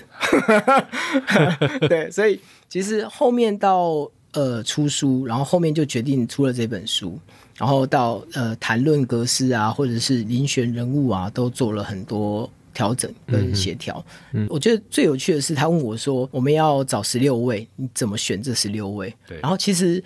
[1.89, 2.41] 对，所以
[2.71, 7.19] 其实后面到呃出书，然后后面就决定出了这本书，
[7.59, 12.49] 然后到呃谈论格式啊，或者是遴选人物啊，都做了很多。
[12.73, 20.03] 调整跟协调，嗯，嗯，我觉得最有趣的是，他问我说：“我们要找十六位，你怎么选这十六位？”对，然后其实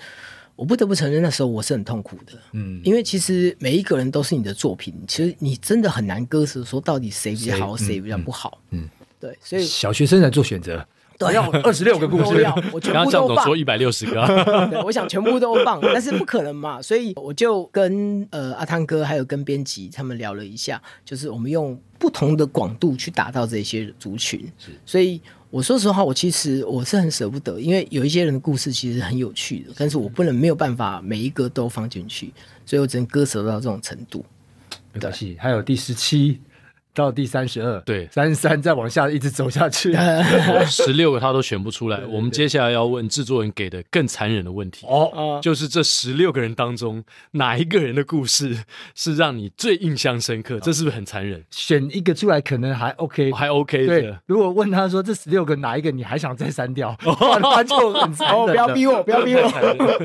[0.54, 8.88] 我不得不承认，那时候我是很痛苦的，嗯，因为其实每一个人都是你的作品，其实你真的很难割舍，说到底谁比较好，谁比较不好，嗯，
[9.20, 10.86] 对，所以小学生在做选择。
[11.18, 13.44] 都要二十六个故事，要我全部都放。
[13.44, 14.26] 说一百六十个，
[14.70, 24.40] 对，我想全部都放，但是不可能嘛，所以我就跟呃阿汤哥还有跟编辑他们聊了一下，就是我们用不同的广度去打造这些族群。
[24.58, 32.32] 是，所以我说实话，我其实我是很舍不得，因为有一些人的故事其实很有趣的，但是我不能没有办法每一个都放进去，
[32.64, 34.24] 所以我只能割舍到这种程度。
[34.92, 36.40] 没关系，还有第十七。
[36.96, 39.94] 到第三十二，对，三十三再往下一直走下去，
[40.66, 42.00] 十六个他都选不出来。
[42.06, 50.58] 我们接下来要问制作人给的更残忍的问题哦，就是这十六个人当中哪一个人的故事是让你最印象深刻？
[50.60, 51.44] 这是不是很残忍？
[51.50, 53.86] 选一个出来可能还 OK，还 OK。
[53.86, 56.96] 对，如果问他说这十六个哪一个你还想再删掉，
[57.42, 58.46] 他就很残忍。
[58.46, 59.42] 不要逼我，不要逼我。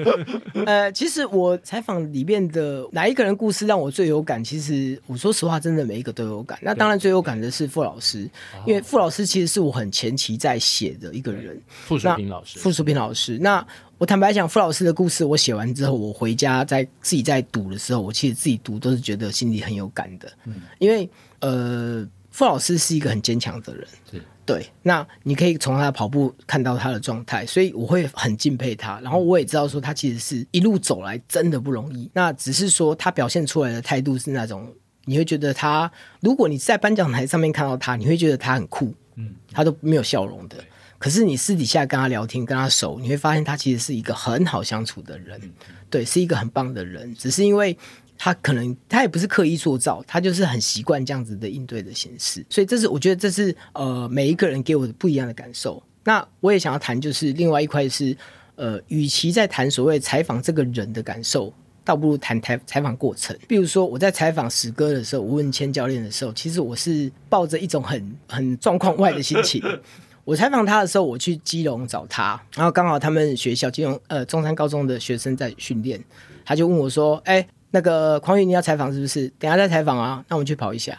[0.68, 4.44] 呃，其实我采访里面的哪一个人故事让我最有感？
[4.44, 6.60] 其实我说实话，真的每一个都有感。
[6.62, 8.28] 那当然最有感的是傅老师，
[8.66, 11.62] 因为傅老师其实是我很前期在写的一个人。
[11.68, 13.38] 傅淑平老师，傅淑平老师。
[13.38, 13.64] 那
[14.00, 20.28] 我坦白讲，傅老师的故事我写完之后，我回家在自己在读的时候，我其实自己读都是觉得心里很有感的。
[20.46, 21.08] 嗯，因为
[21.42, 23.88] 呃，傅老师是一个很坚强的人。
[24.12, 24.66] 是对。
[24.82, 29.00] 那你可以从他的跑步看到他的状态，所以我会很敬佩他。
[29.02, 32.10] 然后我也知道说他其实是一路走来真的不容易。
[32.12, 34.68] 那只是说他表现出来的态度是那种。
[35.06, 40.58] 你会觉得他，如果你在颁奖台上面看到他，你会觉得他很酷，嗯，他都没有笑容的。
[41.00, 45.42] 可是你私底下跟他聊天，跟他熟，你会发现他其实是一个很好相处的人，
[45.90, 47.12] 对，是一个很棒的人。
[47.16, 47.76] 只是因为
[48.18, 52.46] 他可能他也不是刻意塑造，他就是很习惯这样子的应对的形式。
[52.52, 55.82] 所以这是我觉得这是呃每一个人给我的不一样的感受。
[56.04, 58.16] 那我也想要谈，就是另外一块是
[58.56, 61.52] 呃，与其在谈所谓采访这个人的感受。
[61.84, 63.38] 倒不如谈采采访过程。
[63.48, 69.62] 比如说，我在采访史哥的时候，吴文谦教练的时候，其实我是抱着一种很很状况外的心情。
[70.24, 76.00] 我采访他的时候，我去基隆找他，然后刚好他们学校基隆呃中山高中的学生在训练，
[76.46, 79.28] 他就问我说：“哎、欸，那个匡宇你要采访是不是？
[79.40, 80.98] 等下再采访啊，那我们去跑一下。”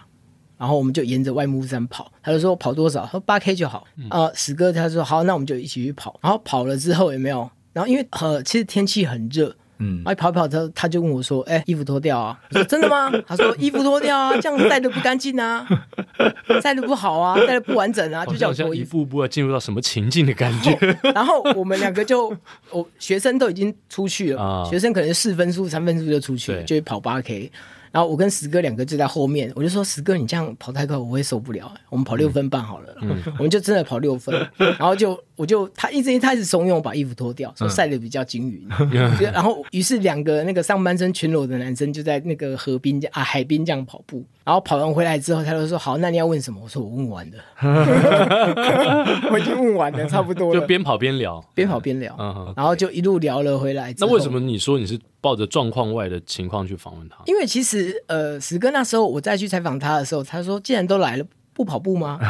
[0.58, 3.04] 然后我们就沿着外木山跑，他就说跑多少？
[3.04, 3.84] 他说八 K 就好。
[4.10, 6.18] 呃，史哥他说好，那我们就一起去跑。
[6.22, 7.50] 然后跑了之后也没有？
[7.72, 9.56] 然后因为呃其实天气很热。
[9.82, 15.66] 嗯，哎，跑跑他他就问我说：“哎、欸，衣服脱掉啊？”我说：“真的吗？” 他说：“衣服脱掉啊， 这样晒的不干净啊，
[16.62, 20.78] 晒的不好啊，晒的不完整啊，就叫脱衣服。”一步步要进入到什么情境的感觉。
[21.14, 22.34] 然后我们两个就，
[22.70, 27.50] 我学生都已经出去了，啊、学生可能四分数、三分数就出去了，对就跑八 K。
[27.90, 31.70] 然后我跟石哥两个就在后面，我就说石哥，你这样跑太快，我会受不了。
[31.90, 34.34] 我们跑六分半好了，嗯、我们就真的跑六分。
[34.56, 38.64] 然后就我就他一直一开始怂恿我把衣服脱掉，说晒得比较均匀。
[38.78, 44.24] 嗯、然后于是两个那个上半身全裸的男生就在那个河边啊海边这样跑步。
[44.44, 47.38] 然后跑完回来之后，他就说：“好，那你要问什么？”我说：“我问完了，
[49.32, 53.92] 我已经问完了，差不多了。”就边跑边聊，边跑边聊，嗯、然后就一路聊了回来。
[53.98, 57.16] 那为什么你说你是抱着状况外的情况去访问他？
[57.26, 62.20] 因为其实呃，史哥那时候我再去采访他的时候，他说：“既然都来了，不跑步吗？”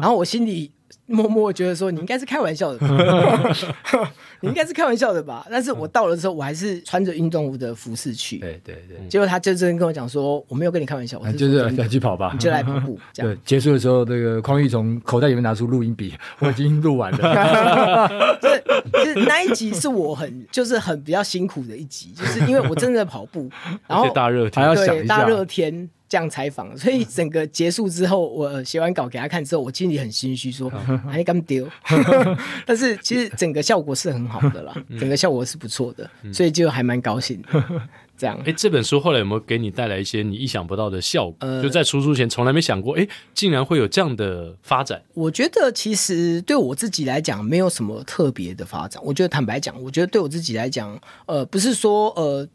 [0.00, 0.70] 然后我心里。
[1.08, 2.78] 默默觉得说，你应该是开玩笑的，
[4.40, 5.46] 你应该是开玩笑的吧？
[5.50, 8.38] 但是我到了之后，我还是穿着运动服的服饰去。
[8.38, 8.98] 对对对。
[9.08, 12.98] 结果他就真跟我讲说，我没有跟你开玩笑，我是就是要去跑吧，你就来跑步。
[13.12, 13.34] 这样。
[13.34, 18.38] 对，结束的时候，那个匡玉从口袋里面拿出录音笔，我已经录完了。
[18.40, 23.50] 就是就是那一集是我很就是很比较辛苦的一集，就是因为我真的跑步，
[23.86, 25.88] 然后大热天，还要想一下大热天。
[26.08, 30.70] 这样采访，所以整个结束之后，我写完稿给他看之后，我心里很心虚，说
[31.06, 31.68] 还敢丢。
[32.64, 37.64] 但是其实整个效果是很好的啦，整个效果是不错的，所以就还蛮高兴的。
[38.18, 41.36] 这样，哎，这本书后来有没有给你带来一些你意想不到的效果？
[41.40, 45.00] 呃、就在出书前从来没想过，哎，竟然会有这样的发展。
[45.14, 49.00] 我觉得其实对我自己来讲，没有什么特别的发展。
[49.04, 52.48] 我觉得坦白讲，我觉得对我自己来讲，呃，不是说呃。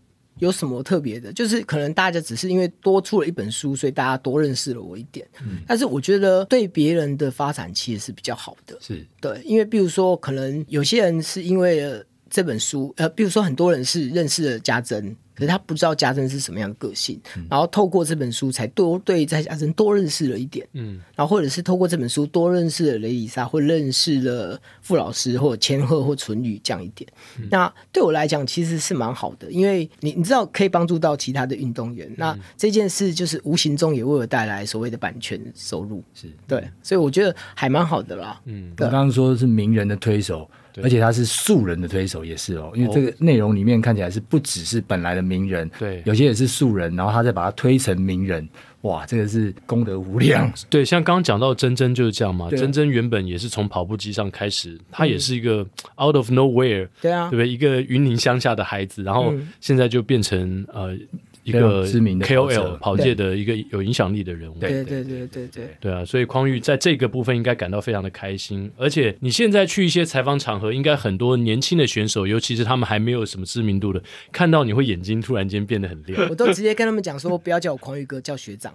[0.43, 1.31] 有什么特别的？
[1.33, 5.27] 就是可能大家只是因为多出了一本书，所以大家多认识了我一点。
[5.41, 8.77] 嗯，但是我觉得对别人的发展其实是比较好的。
[8.79, 11.83] 是对，因为比如说，可能有些人是因为
[12.29, 15.15] 这本书，呃，比如说很多人是认识了家珍。
[15.35, 27.09] 可是他不知道家珍是什么样的个性，嗯、然后透过这本书才多对在家珍多认识了一点，嗯，然后或者是透过这本书多认识了雷伊莎，或认识了傅老师，或者千鹤或淳宇这样一点。
[27.39, 36.27] 嗯、那对我来讲其实是蛮好的，因为你你知道可以帮助到其他的运动员，嗯、那这件事就是无形中也为我带来所谓的版权收入，是。
[36.47, 38.39] 对，所以我觉得还蛮好的啦。
[38.45, 40.49] 嗯，我刚刚说是名人的推手。
[40.81, 48.47] 而且他是素人的推手也是哦，因为这个内容里面看起来是不只是本来的名人，对，有些也是素人，然后他再把他推成名人，
[48.81, 50.51] 哇，这个是功德无量。
[50.69, 55.59] 对，像刚刚讲到珍珍就是这样嘛，珍珍原本也是从跑步机上开始，他也是一个
[56.01, 57.47] out of nowhere，对啊，对不对？
[57.47, 60.97] 一个云林乡下的孩子，然后现在就变成呃。
[61.43, 74.01] 一个知名的 KOL 跑界的一个有影响力的人物，对对对对对对，对啊，所以匡玉在这个部分应该感到非常的开心，而且你现在去一些采访场合，应该很多年轻的选手，尤其是他们还没有什么知名度的，
[74.31, 76.27] 看到你会眼睛突然间变得很亮。
[76.29, 78.73] 我都直接跟他们讲说，不要叫我匡玉哥，叫学长，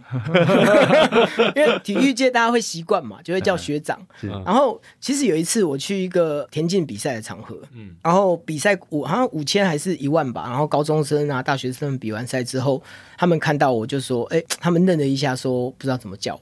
[1.57, 3.99] 因为体育界大家会习惯嘛，就会叫学长。
[4.21, 12.58] 然后其实有一次我去一个田径比赛的场合，嗯，然后比赛五好像五千还是一万吧，然后高中生啊、大学生比完赛之后。
[12.59, 12.83] 之后，
[13.17, 16.41] 他们看到我就说：“哎、欸，他们愣了一下，说不知道怎么叫我。”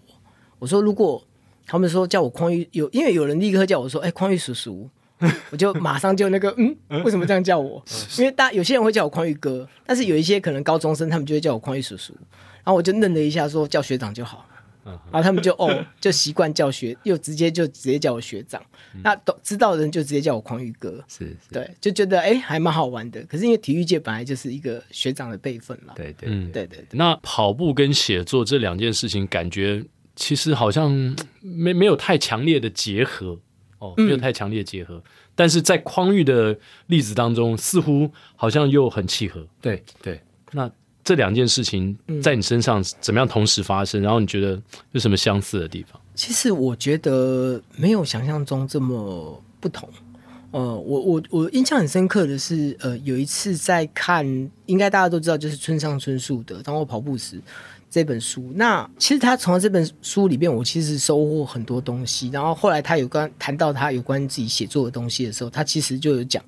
[0.59, 1.23] 我说：“如果
[1.67, 4.89] 他们说叫我匡玉，有因为有人立刻叫我说：‘哎、欸，匡玉叔叔’，
[5.51, 6.75] 我就马上就那个嗯，
[7.05, 7.85] 为什么这样叫我？
[8.19, 12.15] 因为大有些人会叫我匡玉哥，但是有一些可能高中生，他们就会叫我匡玉叔叔。
[12.65, 14.47] 然后我就愣了一下，说叫学长就好。”
[14.87, 18.63] 然后他们就哦，就习惯叫学，又直接就直接叫我学长。
[18.95, 23.21] 嗯、那懂知道的人就直接叫我匡玉哥，是，是对，就觉得哎，还蛮好玩的。
[23.25, 26.85] 可是因为体育界本来就是一个学长的辈分嘛，对对对对。
[26.93, 30.91] 那跑步跟写作这两件事情，感觉其实好像
[31.41, 33.39] 没没有太强烈的结合
[33.79, 34.95] 哦，没有太强烈的结合。
[34.95, 35.03] 嗯、
[35.35, 39.47] 但是在匡玉的例子当中，似乎好像又很契合。
[39.61, 40.21] 对对，
[40.53, 40.71] 那。
[41.07, 44.01] 这两件事情在你身上怎么样同时发生？
[44.01, 46.01] 嗯、然后你觉得有什么相似的地方？
[46.17, 49.89] 其实我觉得没有想象中这么不同。
[50.51, 54.27] 呃，我我我印象很深刻的是，呃，有一次在看，
[54.65, 57.37] 应该大家都知道，就是村上春树的《当我跑步时》
[57.89, 58.51] 这本书。
[58.57, 62.31] 那其实他从这本书里边，我其实收获很多东西。
[62.31, 66.43] 然后后来他有关谈到他有关自己写作的东西的时候，他其实就有讲，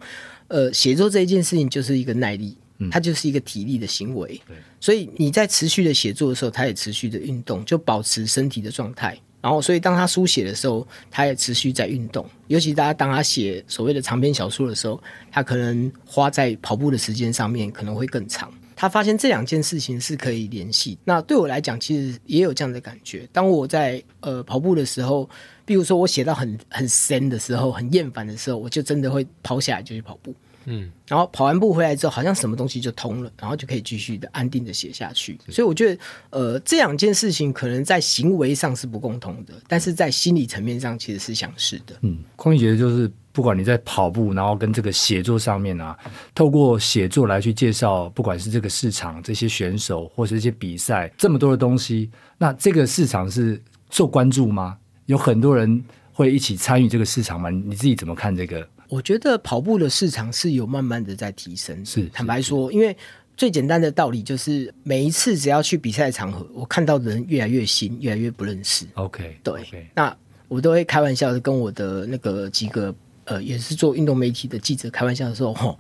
[0.48, 2.56] 呃，写作这一件事情就是一个耐力。
[2.90, 9.18] 它就是一个体力的行为，嗯、所以你在持续的写作的时候，他也持续的运动，就保持身体的状态。
[9.40, 12.28] 然后，所以当他书写的时候，他也持续在运动。
[12.48, 18.52] 尤其大家当他写所谓的长篇小说的时候，他可能花在跑步的时间上面可能会更长。
[18.74, 20.98] 他发现这两件事情是可以联系。
[21.04, 23.28] 那对我来讲，其实也有这样的感觉。
[23.32, 25.28] 当我在呃跑步的时候，
[25.64, 30.34] 比如说我写到很很深的时候，很厌烦的时候，我就真的会抛下来就去跑步。
[30.68, 35.38] 嗯，然后跑完步回来之后，好像什么东西就通了，然后就可以继续的安定的写下去。
[35.48, 36.00] 所以我觉得，
[36.30, 41.96] 呃，这两件事情可能在行为上是不共同的，但是在心理层面上其实是相似的。
[42.02, 43.10] 嗯，匡玉觉得就是。
[43.30, 45.96] 不管你在跑步，然后跟这个写作上面啊，
[46.34, 54.76] 透过写作来去介绍，不管是这个市场、这些选手或者一些比赛，这么多的东西，那这个市场是受关注吗？
[55.06, 57.48] 有很多人会一起参与这个市场吗？
[57.48, 58.68] 你自己怎么看这个？
[58.88, 61.84] 我觉得跑步的市场是有慢慢的在提升。
[61.84, 62.96] 是，坦白说，因为
[63.36, 68.86] 最简单的道理就是，每一次只要去比赛场合，我看到的人越来越新，越来越不认识。
[68.94, 69.84] OK，对，okay.
[69.94, 70.16] 那
[70.48, 72.94] 我都会开玩笑的跟我的那个几个。
[73.30, 75.78] 呃，也是做运动媒体的记者，开玩笑的时候，吼，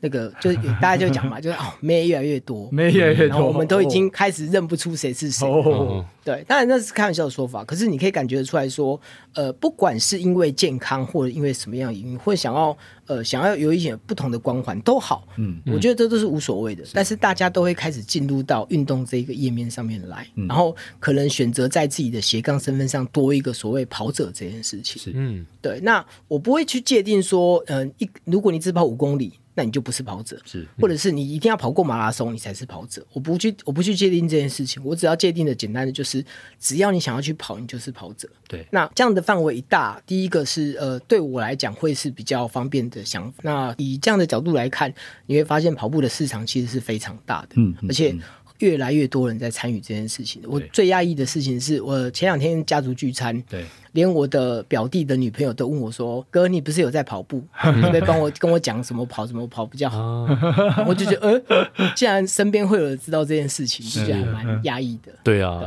[0.00, 5.46] 那个就是大家就讲嘛，就是哦，妹越来越多，妹越来越多，我们都已经开始认不出谁是谁。
[5.46, 8.98] 哦，对，当然那是开玩笑的说法，可是你可以感觉得出来说，
[9.34, 12.76] 呃，不管是因为健康或者因为什么样的原因，或者想要
[13.06, 16.82] 呃想要有一些不同的光环都好，嗯，我觉得这都是无所谓的。
[16.94, 25.12] 但是大家都会开始进入到运动这一个页面上面来，然后可能选择在自己的斜杠身份上多一个所谓跑者这件事情。
[25.14, 25.78] 嗯，对。
[25.80, 29.34] 那我不会去界定说，嗯、呃，一如果你只跑五公里。
[29.54, 33.04] 那你就不是跑者，是，或者是你一定要跑过马拉松，你才是跑者。
[33.12, 36.24] 我不去，我不去界定这件事情，我只要界定的简单的就是，
[36.58, 38.28] 只要你想要去跑，你就是跑者。
[38.48, 43.38] 对，那这样的范围一大，第一个是呃，对我来讲会是比较方便的想法。
[43.42, 44.92] 那以这样的角度来看，
[45.26, 48.16] 你会发现跑步的市场其实是非常大的，嗯，而且。
[48.60, 50.40] 越来越多人在参与这件事情。
[50.46, 57.42] 我最压抑的事情是我前两天家族聚餐，对，连我的表弟的女朋友都问我说：“哥，你不是有在跑步？
[57.76, 60.26] 你可以帮我跟我讲什么跑什么跑比较好？”
[60.88, 61.42] 我就觉得，
[61.76, 65.12] 呃，既然身边会有人知道这件事情，就觉得还蛮压抑的。
[65.22, 65.62] 对啊。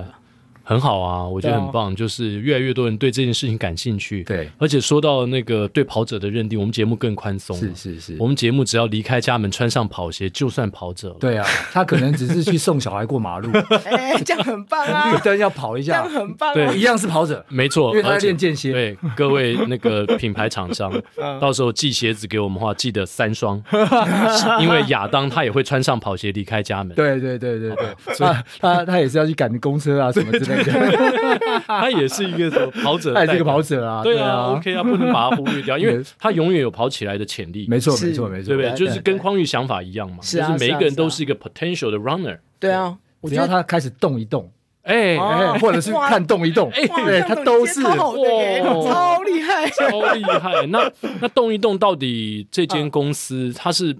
[0.63, 4.23] 很好啊，我觉得很棒，啊，就是越来越多人对这件事情感兴趣。
[4.23, 7.55] 对，而且说到那个对跑者的认定，我们节目更宽松。
[7.57, 11.15] 是是是，我们节目只要离开家门，穿上跑鞋，就算跑者了。
[11.19, 13.49] 对啊，他可能只是去送小孩过马路，
[13.85, 15.11] 哎，这样很棒啊！
[15.11, 16.53] 绿灯要跑一下，这样很棒，啊。
[16.53, 18.71] 对，一样是跑者，没错，因为他练间歇。
[18.71, 20.91] 对，各位那个品牌厂商，
[21.41, 23.61] 到时候寄鞋子给我们的话，记得三双，
[24.61, 26.95] 因为亚当他也会穿上跑鞋离开家门。
[26.95, 30.52] 对对对对对，所以他他，他也是要去赶公车啊什么之类的。
[31.65, 37.65] 他也是一个什么跑者，他也是一个跑者啊，对啊，OK 啊，不能把他忽略掉， 因为他永远有跑起来的潜力。
[37.69, 38.71] 没错，没错，没错，对不对？
[38.73, 42.37] 就是跟匡玉想法一样嘛，就是每一个人都是一个 potential 的 runner。
[42.59, 44.51] 对啊，只要他开始动一动，
[44.83, 45.17] 哎，
[45.59, 47.83] 或者是看动一动，哎，对，他都是。
[47.83, 50.65] 哇，超厉害，超厉害。
[50.67, 50.91] 那
[51.21, 53.95] 那动一动到底这间公司它是？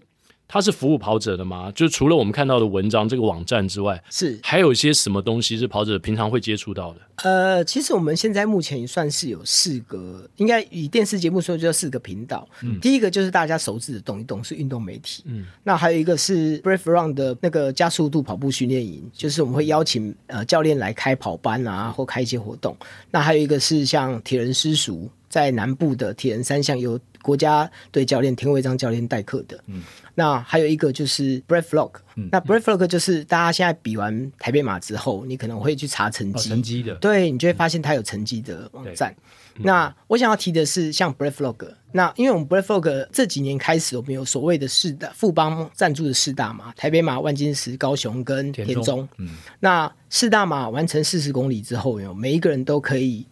[0.54, 1.72] 他是服务跑者的吗？
[1.74, 7.00] 就除了我们看到的文章这个网站之外，是还有一些什么东西是跑者平常会接触到的？
[7.24, 12.48] 呃，其实我们现在目前也算是有四个，应该以电视节目说就要四个频道。
[12.62, 22.78] 嗯，第一个就是大家熟知的动一动是运动媒体，嗯，那还有一个是 Brave Run 的那个加速度跑步训练营，就是我们会邀请呃教练来开跑班啊，或开一些活动。
[23.10, 29.82] 那还有一个是像铁人私塾，在南部的铁人三项由国家队教练田伟章教练代课的，嗯。
[30.14, 39.12] 那还有一个就是 Brave Log，嗯，那 Brave Log 就是大家现在比完台北马之后，你可能会去查成绩，哦、成绩的，对，你就会发现它有成绩的网站。
[39.56, 49.30] 嗯、那我想要提的是，像 Brave Log，那因为我们 Brave Log 这几年开始，我们有所谓的四大富邦赞助的四大马，台北马、万金石、高雄跟田中，田中嗯，
[49.62, 53.26] 那四大马完成四十公里之后，有每一个人都可以。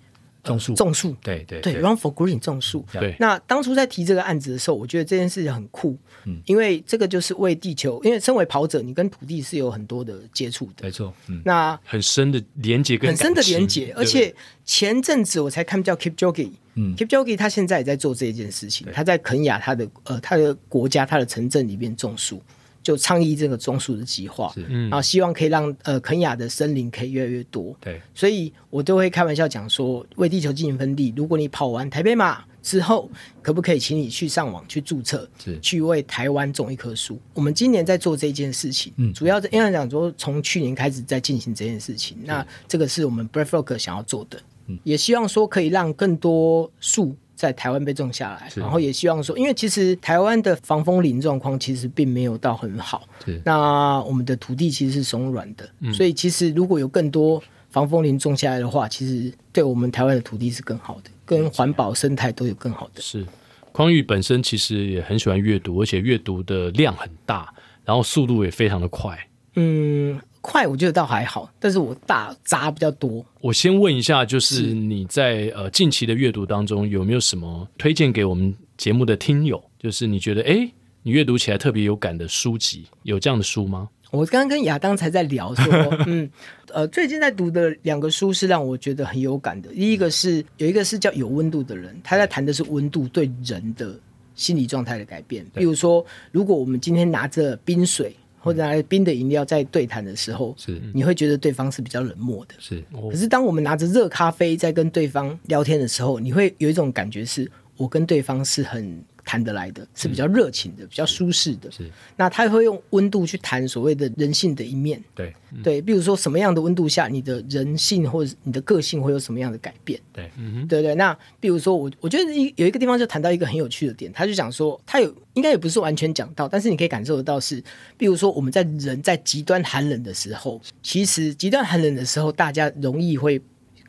[0.43, 2.85] 种树，种树，对对对，Run for Green，种树。
[2.91, 14.33] 对，那当初在提这个案子的时候，我觉得这件事情很酷，嗯，因为这个就是为地球，因为身为跑者，你跟土地是有很多的接触的，没错，嗯，那很深的连接，很深的连接，而且
[14.65, 22.41] 前阵子我才看叫 Kipchoge，嗯，Kipchoge 他现在也在做这件事情，他在肯亚他的呃他的国家他的城镇里面种树。
[22.84, 24.53] 就倡议这个种树的计划，
[24.89, 27.75] 然后希望可以让呃肯雅的森林可以越来越多。
[27.79, 31.13] 对，所以我都会开玩笑讲说，为地球进行分地。
[31.15, 33.09] 如果你跑完台北马之后，
[33.41, 35.29] 可不可以请你去上网去注册，
[35.61, 37.19] 去为台湾种一棵树？
[37.34, 47.15] 我们今年在做这件事情，嗯，主要因为讲说从去年开始在进行这件事情，那这个是我们 Breath Rock 想要做的，嗯，也希望说可以让更多树。
[47.41, 53.01] 在台湾被种下来，然后也希望说，因为其实台湾的防风林状况其实并没有到很好。
[53.43, 63.01] 那我们的土地其实是松软的，嗯，所以其实如果有更多防风林种下来的话，其实对我们台湾的土地是更好的，跟环保生态都有更好的。
[63.01, 63.25] 是，
[63.71, 67.51] 匡玉本身其实也很喜欢阅读，而且阅读的量很大，
[67.83, 69.17] 然后速度也非常的快。
[69.55, 70.21] 嗯。
[70.41, 73.23] 快，我觉得倒还好，但是我大杂比较多。
[73.39, 79.63] 我先问一下，就是你在呃近期的阅读当中，有没有什么推荐给我们节目的听友？
[79.79, 80.69] 就是你觉得，哎，
[81.03, 83.87] 你阅读起来特别有感的书籍，有这样的书吗？
[84.11, 85.73] 我刚刚跟亚当才在聊说，
[86.05, 86.29] 嗯，
[86.73, 89.69] 呃，最近在读的两个书是让我觉得很有感的。
[89.69, 93.97] 第一个是有一个是叫《有温度的人》，他在谈的是温度对人的
[94.35, 95.45] 心理状态的改变。
[95.53, 102.55] 比如说，如果我们今天拿着冰水或者拿着冰的饮料在对谈的时候，是你会觉得对方是比较冷漠的。
[102.59, 109.01] 是，可是当我们拿着热咖啡在跟对方聊天的时候，你会有一种感觉，是我跟对方是很。
[109.24, 111.72] 谈得来的是比较热情的，嗯、比较舒适的。
[111.72, 115.01] 是，那他会用温度去谈所谓的人性的一面。
[115.15, 119.99] 对，嗯、对，比如说什么样的温度下，你的人性或者你的个性会有什么样的改变？
[120.11, 120.95] 对，嗯哼，对对。
[120.95, 127.63] 那比如说我，我觉得一有一个地方就谈到一个很有趣的点，他就讲说，他有应该也不是完全讲到，但是你可以感受得到是，
[127.97, 133.41] 比如说我们在人在极端寒冷的时候，其实极端寒冷的时候，大家容易会。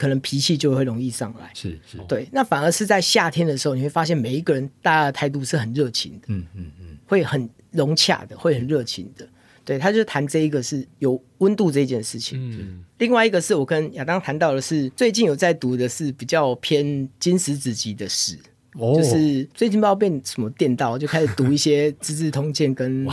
[0.03, 2.27] 可能脾气就会容易上来，是是，对。
[2.33, 9.25] 那反而是在夏天的时候，你会发现每一个人大家的态度是很热情的，嗯嗯嗯，会很融洽的，会很热情的。
[9.65, 12.37] 对，他就谈这一个是有温度这件事情。
[12.51, 18.37] 嗯，另外一个是我跟亚当谈到的是，最近有在读的是比较偏金石子集的史，
[18.75, 23.07] 哦，就是最近不知道被什么电到，就开始读一些《资治通鉴》跟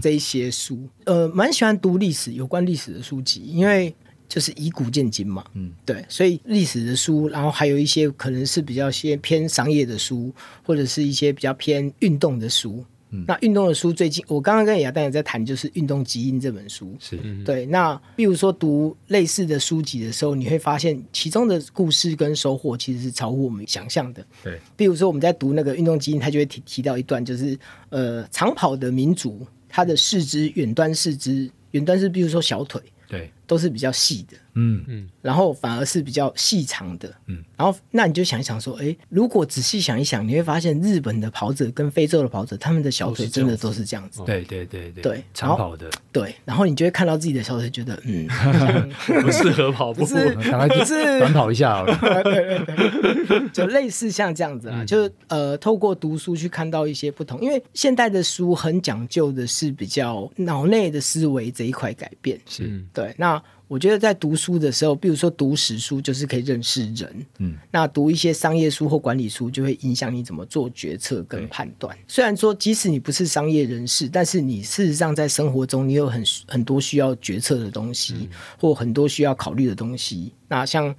[0.00, 0.88] 这一些书。
[1.06, 3.92] 呃，蛮喜欢读历史有关历史的书籍，因为。
[4.30, 12.84] 就是以古鉴今嘛，嗯，对，所以历史的书，然后还有一些可能是比较些偏商业的书，或者是一些比较偏运动的书。
[13.10, 17.66] 嗯，那运动的书最近我刚刚跟亚丹也在谈，就是《运动基因》这本书，是，对。
[17.66, 24.24] 那比如说读类似的书籍的时候，你会发现其中的故事跟收获其实是超乎我们想象的。
[24.44, 27.58] 对，比如说我们在读那个《运动基因》，他就会提提到一段，就是
[27.88, 32.80] 呃，长跑的民族，他的四肢远端四肢远端是，比如说小腿。
[33.08, 34.84] 对，都是比较细的，嗯。
[34.86, 48.28] 嗯，然后反而是比较细长的，嗯，然后那你就想一想说，哎，如果仔细想一想，你会发现日本的跑者跟非洲的跑者，他们的小腿真的都是这样子，对对对对，对，长跑的，对，然后你就会看到自己的小腿，觉得嗯，
[49.20, 51.18] 不适合跑步，不是，不是。
[51.18, 62.80] 短跑一下好了， 对对对，就类似像这样子啊，就是呃，透过读书去看到一些不同，因为现代的书很讲究的是比较脑内的思维这一块改变，是。
[62.92, 63.39] 对，那
[63.70, 67.26] 我觉得在读书的时候，比如说读史书，就是可以认识人。
[67.38, 71.96] 嗯，那读一些商业书或管理书，就会影响你怎么做决策跟判断。
[72.08, 80.32] 虽然说，即使你不是商业人士，但是你事实上在生活中，你有很很多需要决策的东西，嗯、或很多需要考虑的东西。
[80.48, 80.92] 那像。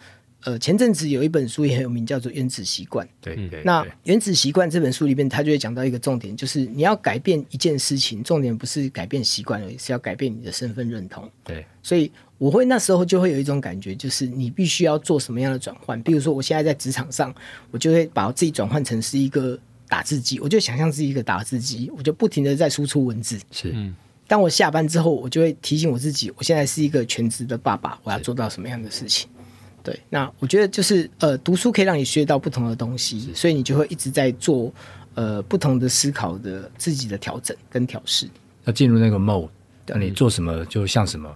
[0.43, 3.05] 呃，前阵子有一本书也很有名，叫做《原子习惯》。
[3.21, 11.29] 对，对，那《原子习惯》这本书里面，他就会讲到一个重点，就是你要改变一件事情，重点不是改变习惯而已，是要改变你的身份认同。
[11.43, 12.11] 对，所以
[12.41, 16.01] 我会那时候就会有一种感觉，就是你必须要做什么样的转换。
[16.01, 17.31] 比如说，我现在在职场上，
[17.69, 19.55] 我就会把我自己转换成是一个
[19.87, 23.39] 打字机，我就想象是一个打字机，我就不停的在输出文字。
[23.51, 29.29] 是，嗯，当我下班之后，我就会提醒我自己，我现在是一个全职的爸爸，我要做到什么样的事情。
[29.83, 34.73] 对，那我觉得就是呃，读书可以让你学到不同的东西，所以你就会一直在做
[35.13, 38.27] 呃不同的思考的自己的调整跟调试。
[38.65, 39.47] 要进入那个 mode，
[39.85, 41.29] 那你做什么就像什么。
[41.29, 41.35] 嗯、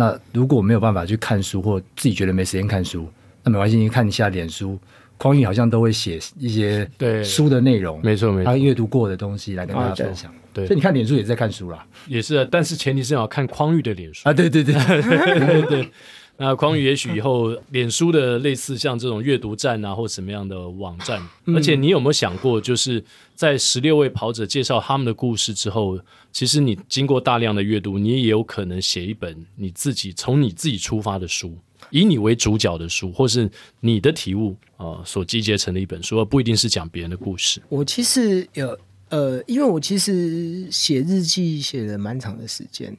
[0.00, 3.06] 那如果没有办法去看书，或自己觉得没时间看书，
[3.42, 4.78] 那没关系，你看一下脸书，
[5.18, 7.22] 匡宇好像都会写一些对。
[7.22, 10.32] 书的内容，没错没错，他阅读过的东西来跟大家分享。
[10.54, 14.26] 对，所以你看脸书也在看书啦，也是，但是前提是要看匡宇的脸书。
[14.26, 14.48] 啊，对。
[14.48, 15.90] 对对对。
[16.42, 26.00] 那匡宇也许以后脸书的类似像这种阅读站啊，或什么样的网站，而且你有没有想过，就是在十六位跑者介绍他们的故事之后，
[26.32, 31.54] 其实你经过大量的阅读，你也有可能写一本你自己从你自己出发的书，
[31.90, 33.46] 以你为主角的书，或是
[33.80, 37.60] 你的体悟啊、呃、所集结成的一本书，而不一定是讲别人的故事。
[37.68, 38.78] 我其实有
[39.10, 42.96] 呃，因为我其实写日记写了蛮长的时间。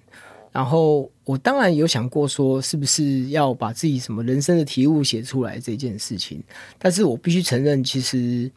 [0.52, 6.44] 然后我当然有想过说，是不是要把自己什么人生的体悟写出来这件事情。
[6.78, 8.52] 但是我必须承认，其实，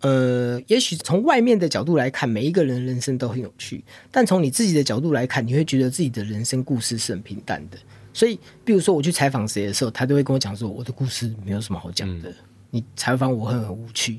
[0.00, 3.84] 呃，也许从外面的角度来看，每一个人的人生都很有趣。
[4.10, 7.78] 但从你自己的角度来看，你会觉得自己的人生故事是很平淡的。
[8.12, 12.30] 所以，比如说我去采访谁的时候，他都会跟我讲说，我的故事没有什么好讲的。
[12.30, 12.34] 嗯、
[12.70, 14.18] 你采访我很很无趣。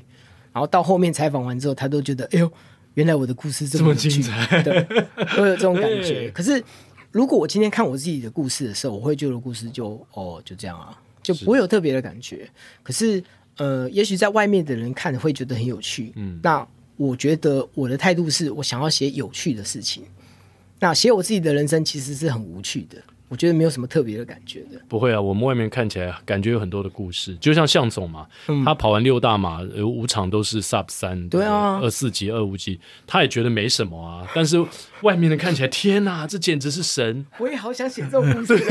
[0.54, 2.50] 然后到后面采访完之后，他都觉得，哎呦，
[2.94, 4.86] 原来我的故事这么精彩，对，
[5.36, 6.30] 都有这种感觉。
[6.34, 6.64] 可是。
[7.14, 12.38] 如果我今天看我自己的故事的时候，我会觉得故事就哦就这样啊，就不会有特别的感觉。
[12.38, 12.50] 是
[12.82, 13.24] 可是
[13.56, 16.12] 呃，也许在外面的人看会觉得很有趣。
[16.16, 20.02] 嗯，那我觉得我的态度是我想要写有趣的事情。
[20.80, 23.00] 那写我自己的人生其实是很无趣的。
[23.28, 24.80] 我觉得没有什么特别的感觉的。
[24.88, 34.26] 不会啊，我们外面看起来感觉有很多的故事，就像向总嘛，嗯、他跑完六大马，有五场都是 Sub 三，对啊，二四级、二五级，他也觉得没什么啊。
[34.34, 34.64] 但是
[35.02, 37.26] 外面的看起来，天哪，这简直是神！
[37.38, 38.54] 我也好想写这种故事，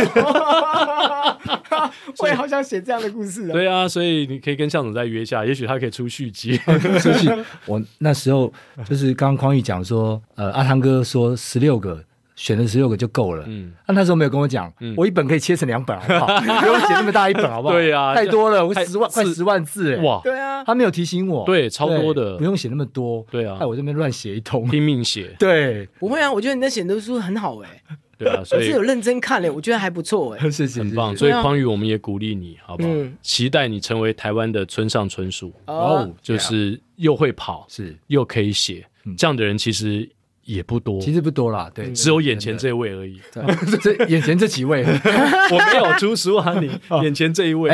[2.19, 3.51] 我也好想写这样的故事啊。
[3.51, 6.57] 对啊，所以你可以跟向总再约一下，也许他可以出续集。
[7.01, 7.29] 出续，
[7.65, 8.53] 我那时候
[8.87, 12.03] 就是刚刚匡玉讲说，呃，阿汤哥说十六个。
[12.35, 13.43] 选了十六个就够了。
[13.47, 16.39] 嗯，他那时候没有跟我讲，我一本可以切成两本，好不好？
[16.61, 17.73] 不用写那么大一本，好不好？
[17.73, 20.19] 对呀，太多了，我十万快十万字，哇！
[20.23, 23.25] 对啊，他没有提醒我，对，超多的，不用写那么多。
[23.29, 25.35] 对啊，害我这边乱写一通，拼命写。
[25.39, 27.69] 对，不会啊，我觉得你在写的书很好哎。
[28.17, 31.17] 对啊，所以是有认真看嘞，我觉得还不错哎，谢谢，很棒。
[31.17, 32.89] 所以匡宇，我们也鼓励你，好不好？
[33.21, 38.85] 期待你成为台湾的村上春树哦，就是又会跑，是又可以写，
[39.17, 40.09] 这样的人其实。
[40.45, 43.19] 也不多，其实不多啦，对，只有眼前这位而已。
[43.81, 44.83] 这眼前这几位，
[45.51, 46.69] 我没有出书啊，你
[47.03, 47.69] 眼前这一位，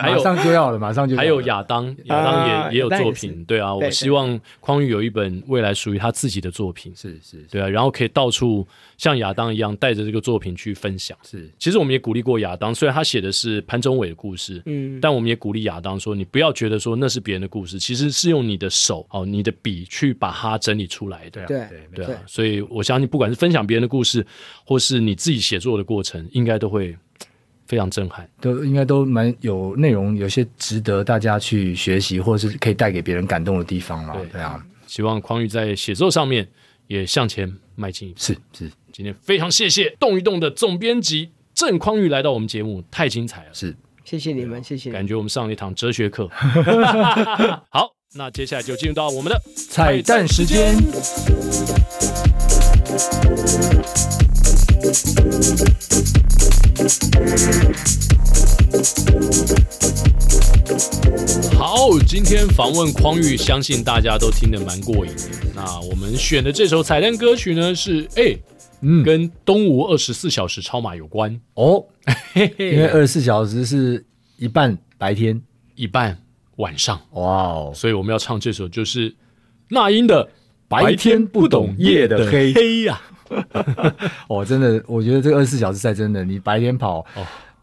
[0.02, 8.66] 马上就要了，马上就还有亚当，亚当也也有作品，对啊，我希望匡宇有一本未来属于他自己的作品，是是，对啊，然后可以到处
[8.96, 11.16] 像亚当一样带着这个作品去分享。
[11.22, 21.58] 是，其实我们也鼓励过亚当，虽然他写的是潘宗伟的故事，嗯，但我们也鼓励亚当说，你不要觉得说那是别人的故事，其实是用你的手哦，你的笔去把它整理出来的，对
[21.94, 22.04] 对。
[22.04, 24.26] 对啊，所以我相信，不管是分享别人的故事，
[24.64, 26.96] 或是你自己写作的过程，应该都会
[27.66, 34.16] 非常震撼，都应该都蛮有内容，有些值得大家去学习，或者是可以带给别人感动的地方了。
[34.32, 36.46] 对啊，希望匡宇在写作上面
[36.86, 38.12] 也向前迈进。
[38.16, 43.50] 是是，今天非常谢谢动一动的总编辑郑匡宇来到我们节目，太精彩了。
[43.52, 44.90] 是，谢谢你们，谢谢。
[44.90, 46.28] 感觉我们上了一堂哲学课。
[47.70, 47.94] 好。
[48.16, 50.76] 那接下来就进入到我们的彩蛋时间。
[61.56, 65.22] 好，今天访问匡玉，相信大家都听得蛮过瘾的。
[65.54, 68.36] 那我们选的这首彩蛋歌曲呢，是哎，
[68.80, 71.84] 嗯，跟东吴二十四小时超马有关哦，
[72.34, 74.04] 因为二十四小时是
[74.38, 75.40] 一半白天，
[75.74, 76.18] 一半。
[76.58, 77.72] 晚上，哇哦！
[77.74, 79.12] 所以我们要唱这首，就是
[79.70, 80.24] 那英的
[80.68, 82.52] 《白天不懂夜的黑》
[82.86, 83.00] 呀。
[84.28, 87.04] 哦，真的，我觉得这个二十四小时赛真的，你白天跑，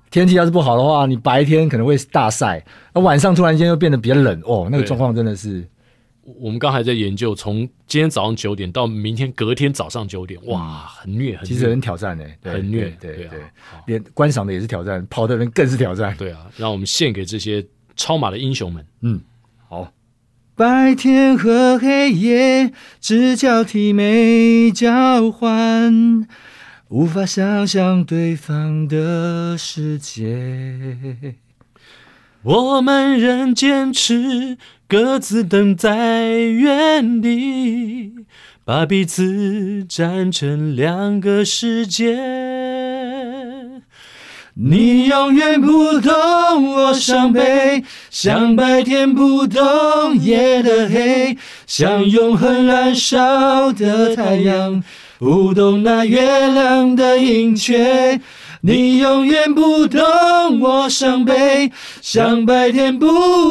[0.09, 2.63] 天气要是不好的话，你白天可能会大晒，
[2.93, 5.67] 那晚上突然间又变得比较冷，哦，那个状况真的是。
[6.39, 13.39] 我们刚还在研究，从今天早上九点到明天隔天早上九点，哇，很虐，很其实很挑战呢，很虐，对对，
[13.87, 17.65] 连观赏的也是挑战，跑的人更是挑战，对啊，让我们献给这些。
[17.97, 19.19] 超马的英雄们，嗯，
[19.67, 19.85] 好。
[20.55, 26.27] 白天和黑夜只交替没交换，
[26.89, 31.35] 无法想象对方的世界。
[32.43, 38.13] 我们仍坚持各自等在原地，
[38.65, 42.50] 把彼此站成两个世界。
[44.53, 46.13] 你永远不懂
[46.73, 49.63] 我伤悲，像白天不懂
[50.19, 54.83] 夜的黑，像永恒燃烧的太阳，
[55.17, 58.19] 不懂那月亮的盈缺。
[58.63, 61.71] 你永远不懂我伤悲，
[62.01, 63.07] 像白天不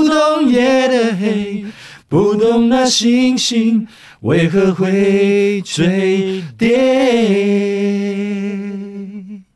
[0.06, 1.64] 懂夜的黑，
[2.08, 3.88] 不懂那星星
[4.20, 8.29] 为何会坠跌。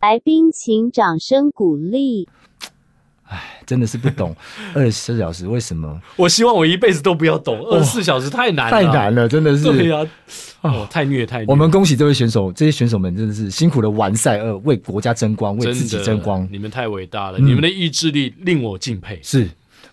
[0.05, 2.29] 来宾，请掌声鼓励。
[3.27, 4.37] 哎，真的是不懂
[4.77, 5.99] 二十四小时为什么？
[6.17, 9.65] 我希望我一辈子都不要懂二十四小时，太难了，太难了，真的是。
[9.65, 10.07] 对呀，
[10.61, 11.47] 哦，太虐太虐。
[11.49, 16.47] 我们恭喜这位选手，这些选手们真的是辛苦的完赛，二，为国家争光，为自己争光。
[16.53, 19.19] 你们太伟大了，你们的意志力令我敬佩。
[19.23, 19.49] 是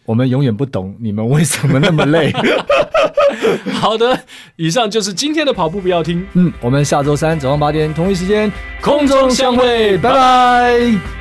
[0.05, 2.33] 我们永远不懂你们为什么那么累。
[3.73, 4.19] 好的，
[4.55, 6.25] 以上就是今天的跑步不要听。
[6.33, 11.20] 嗯，我们下周三早上八点同一时间空中相会，拜拜。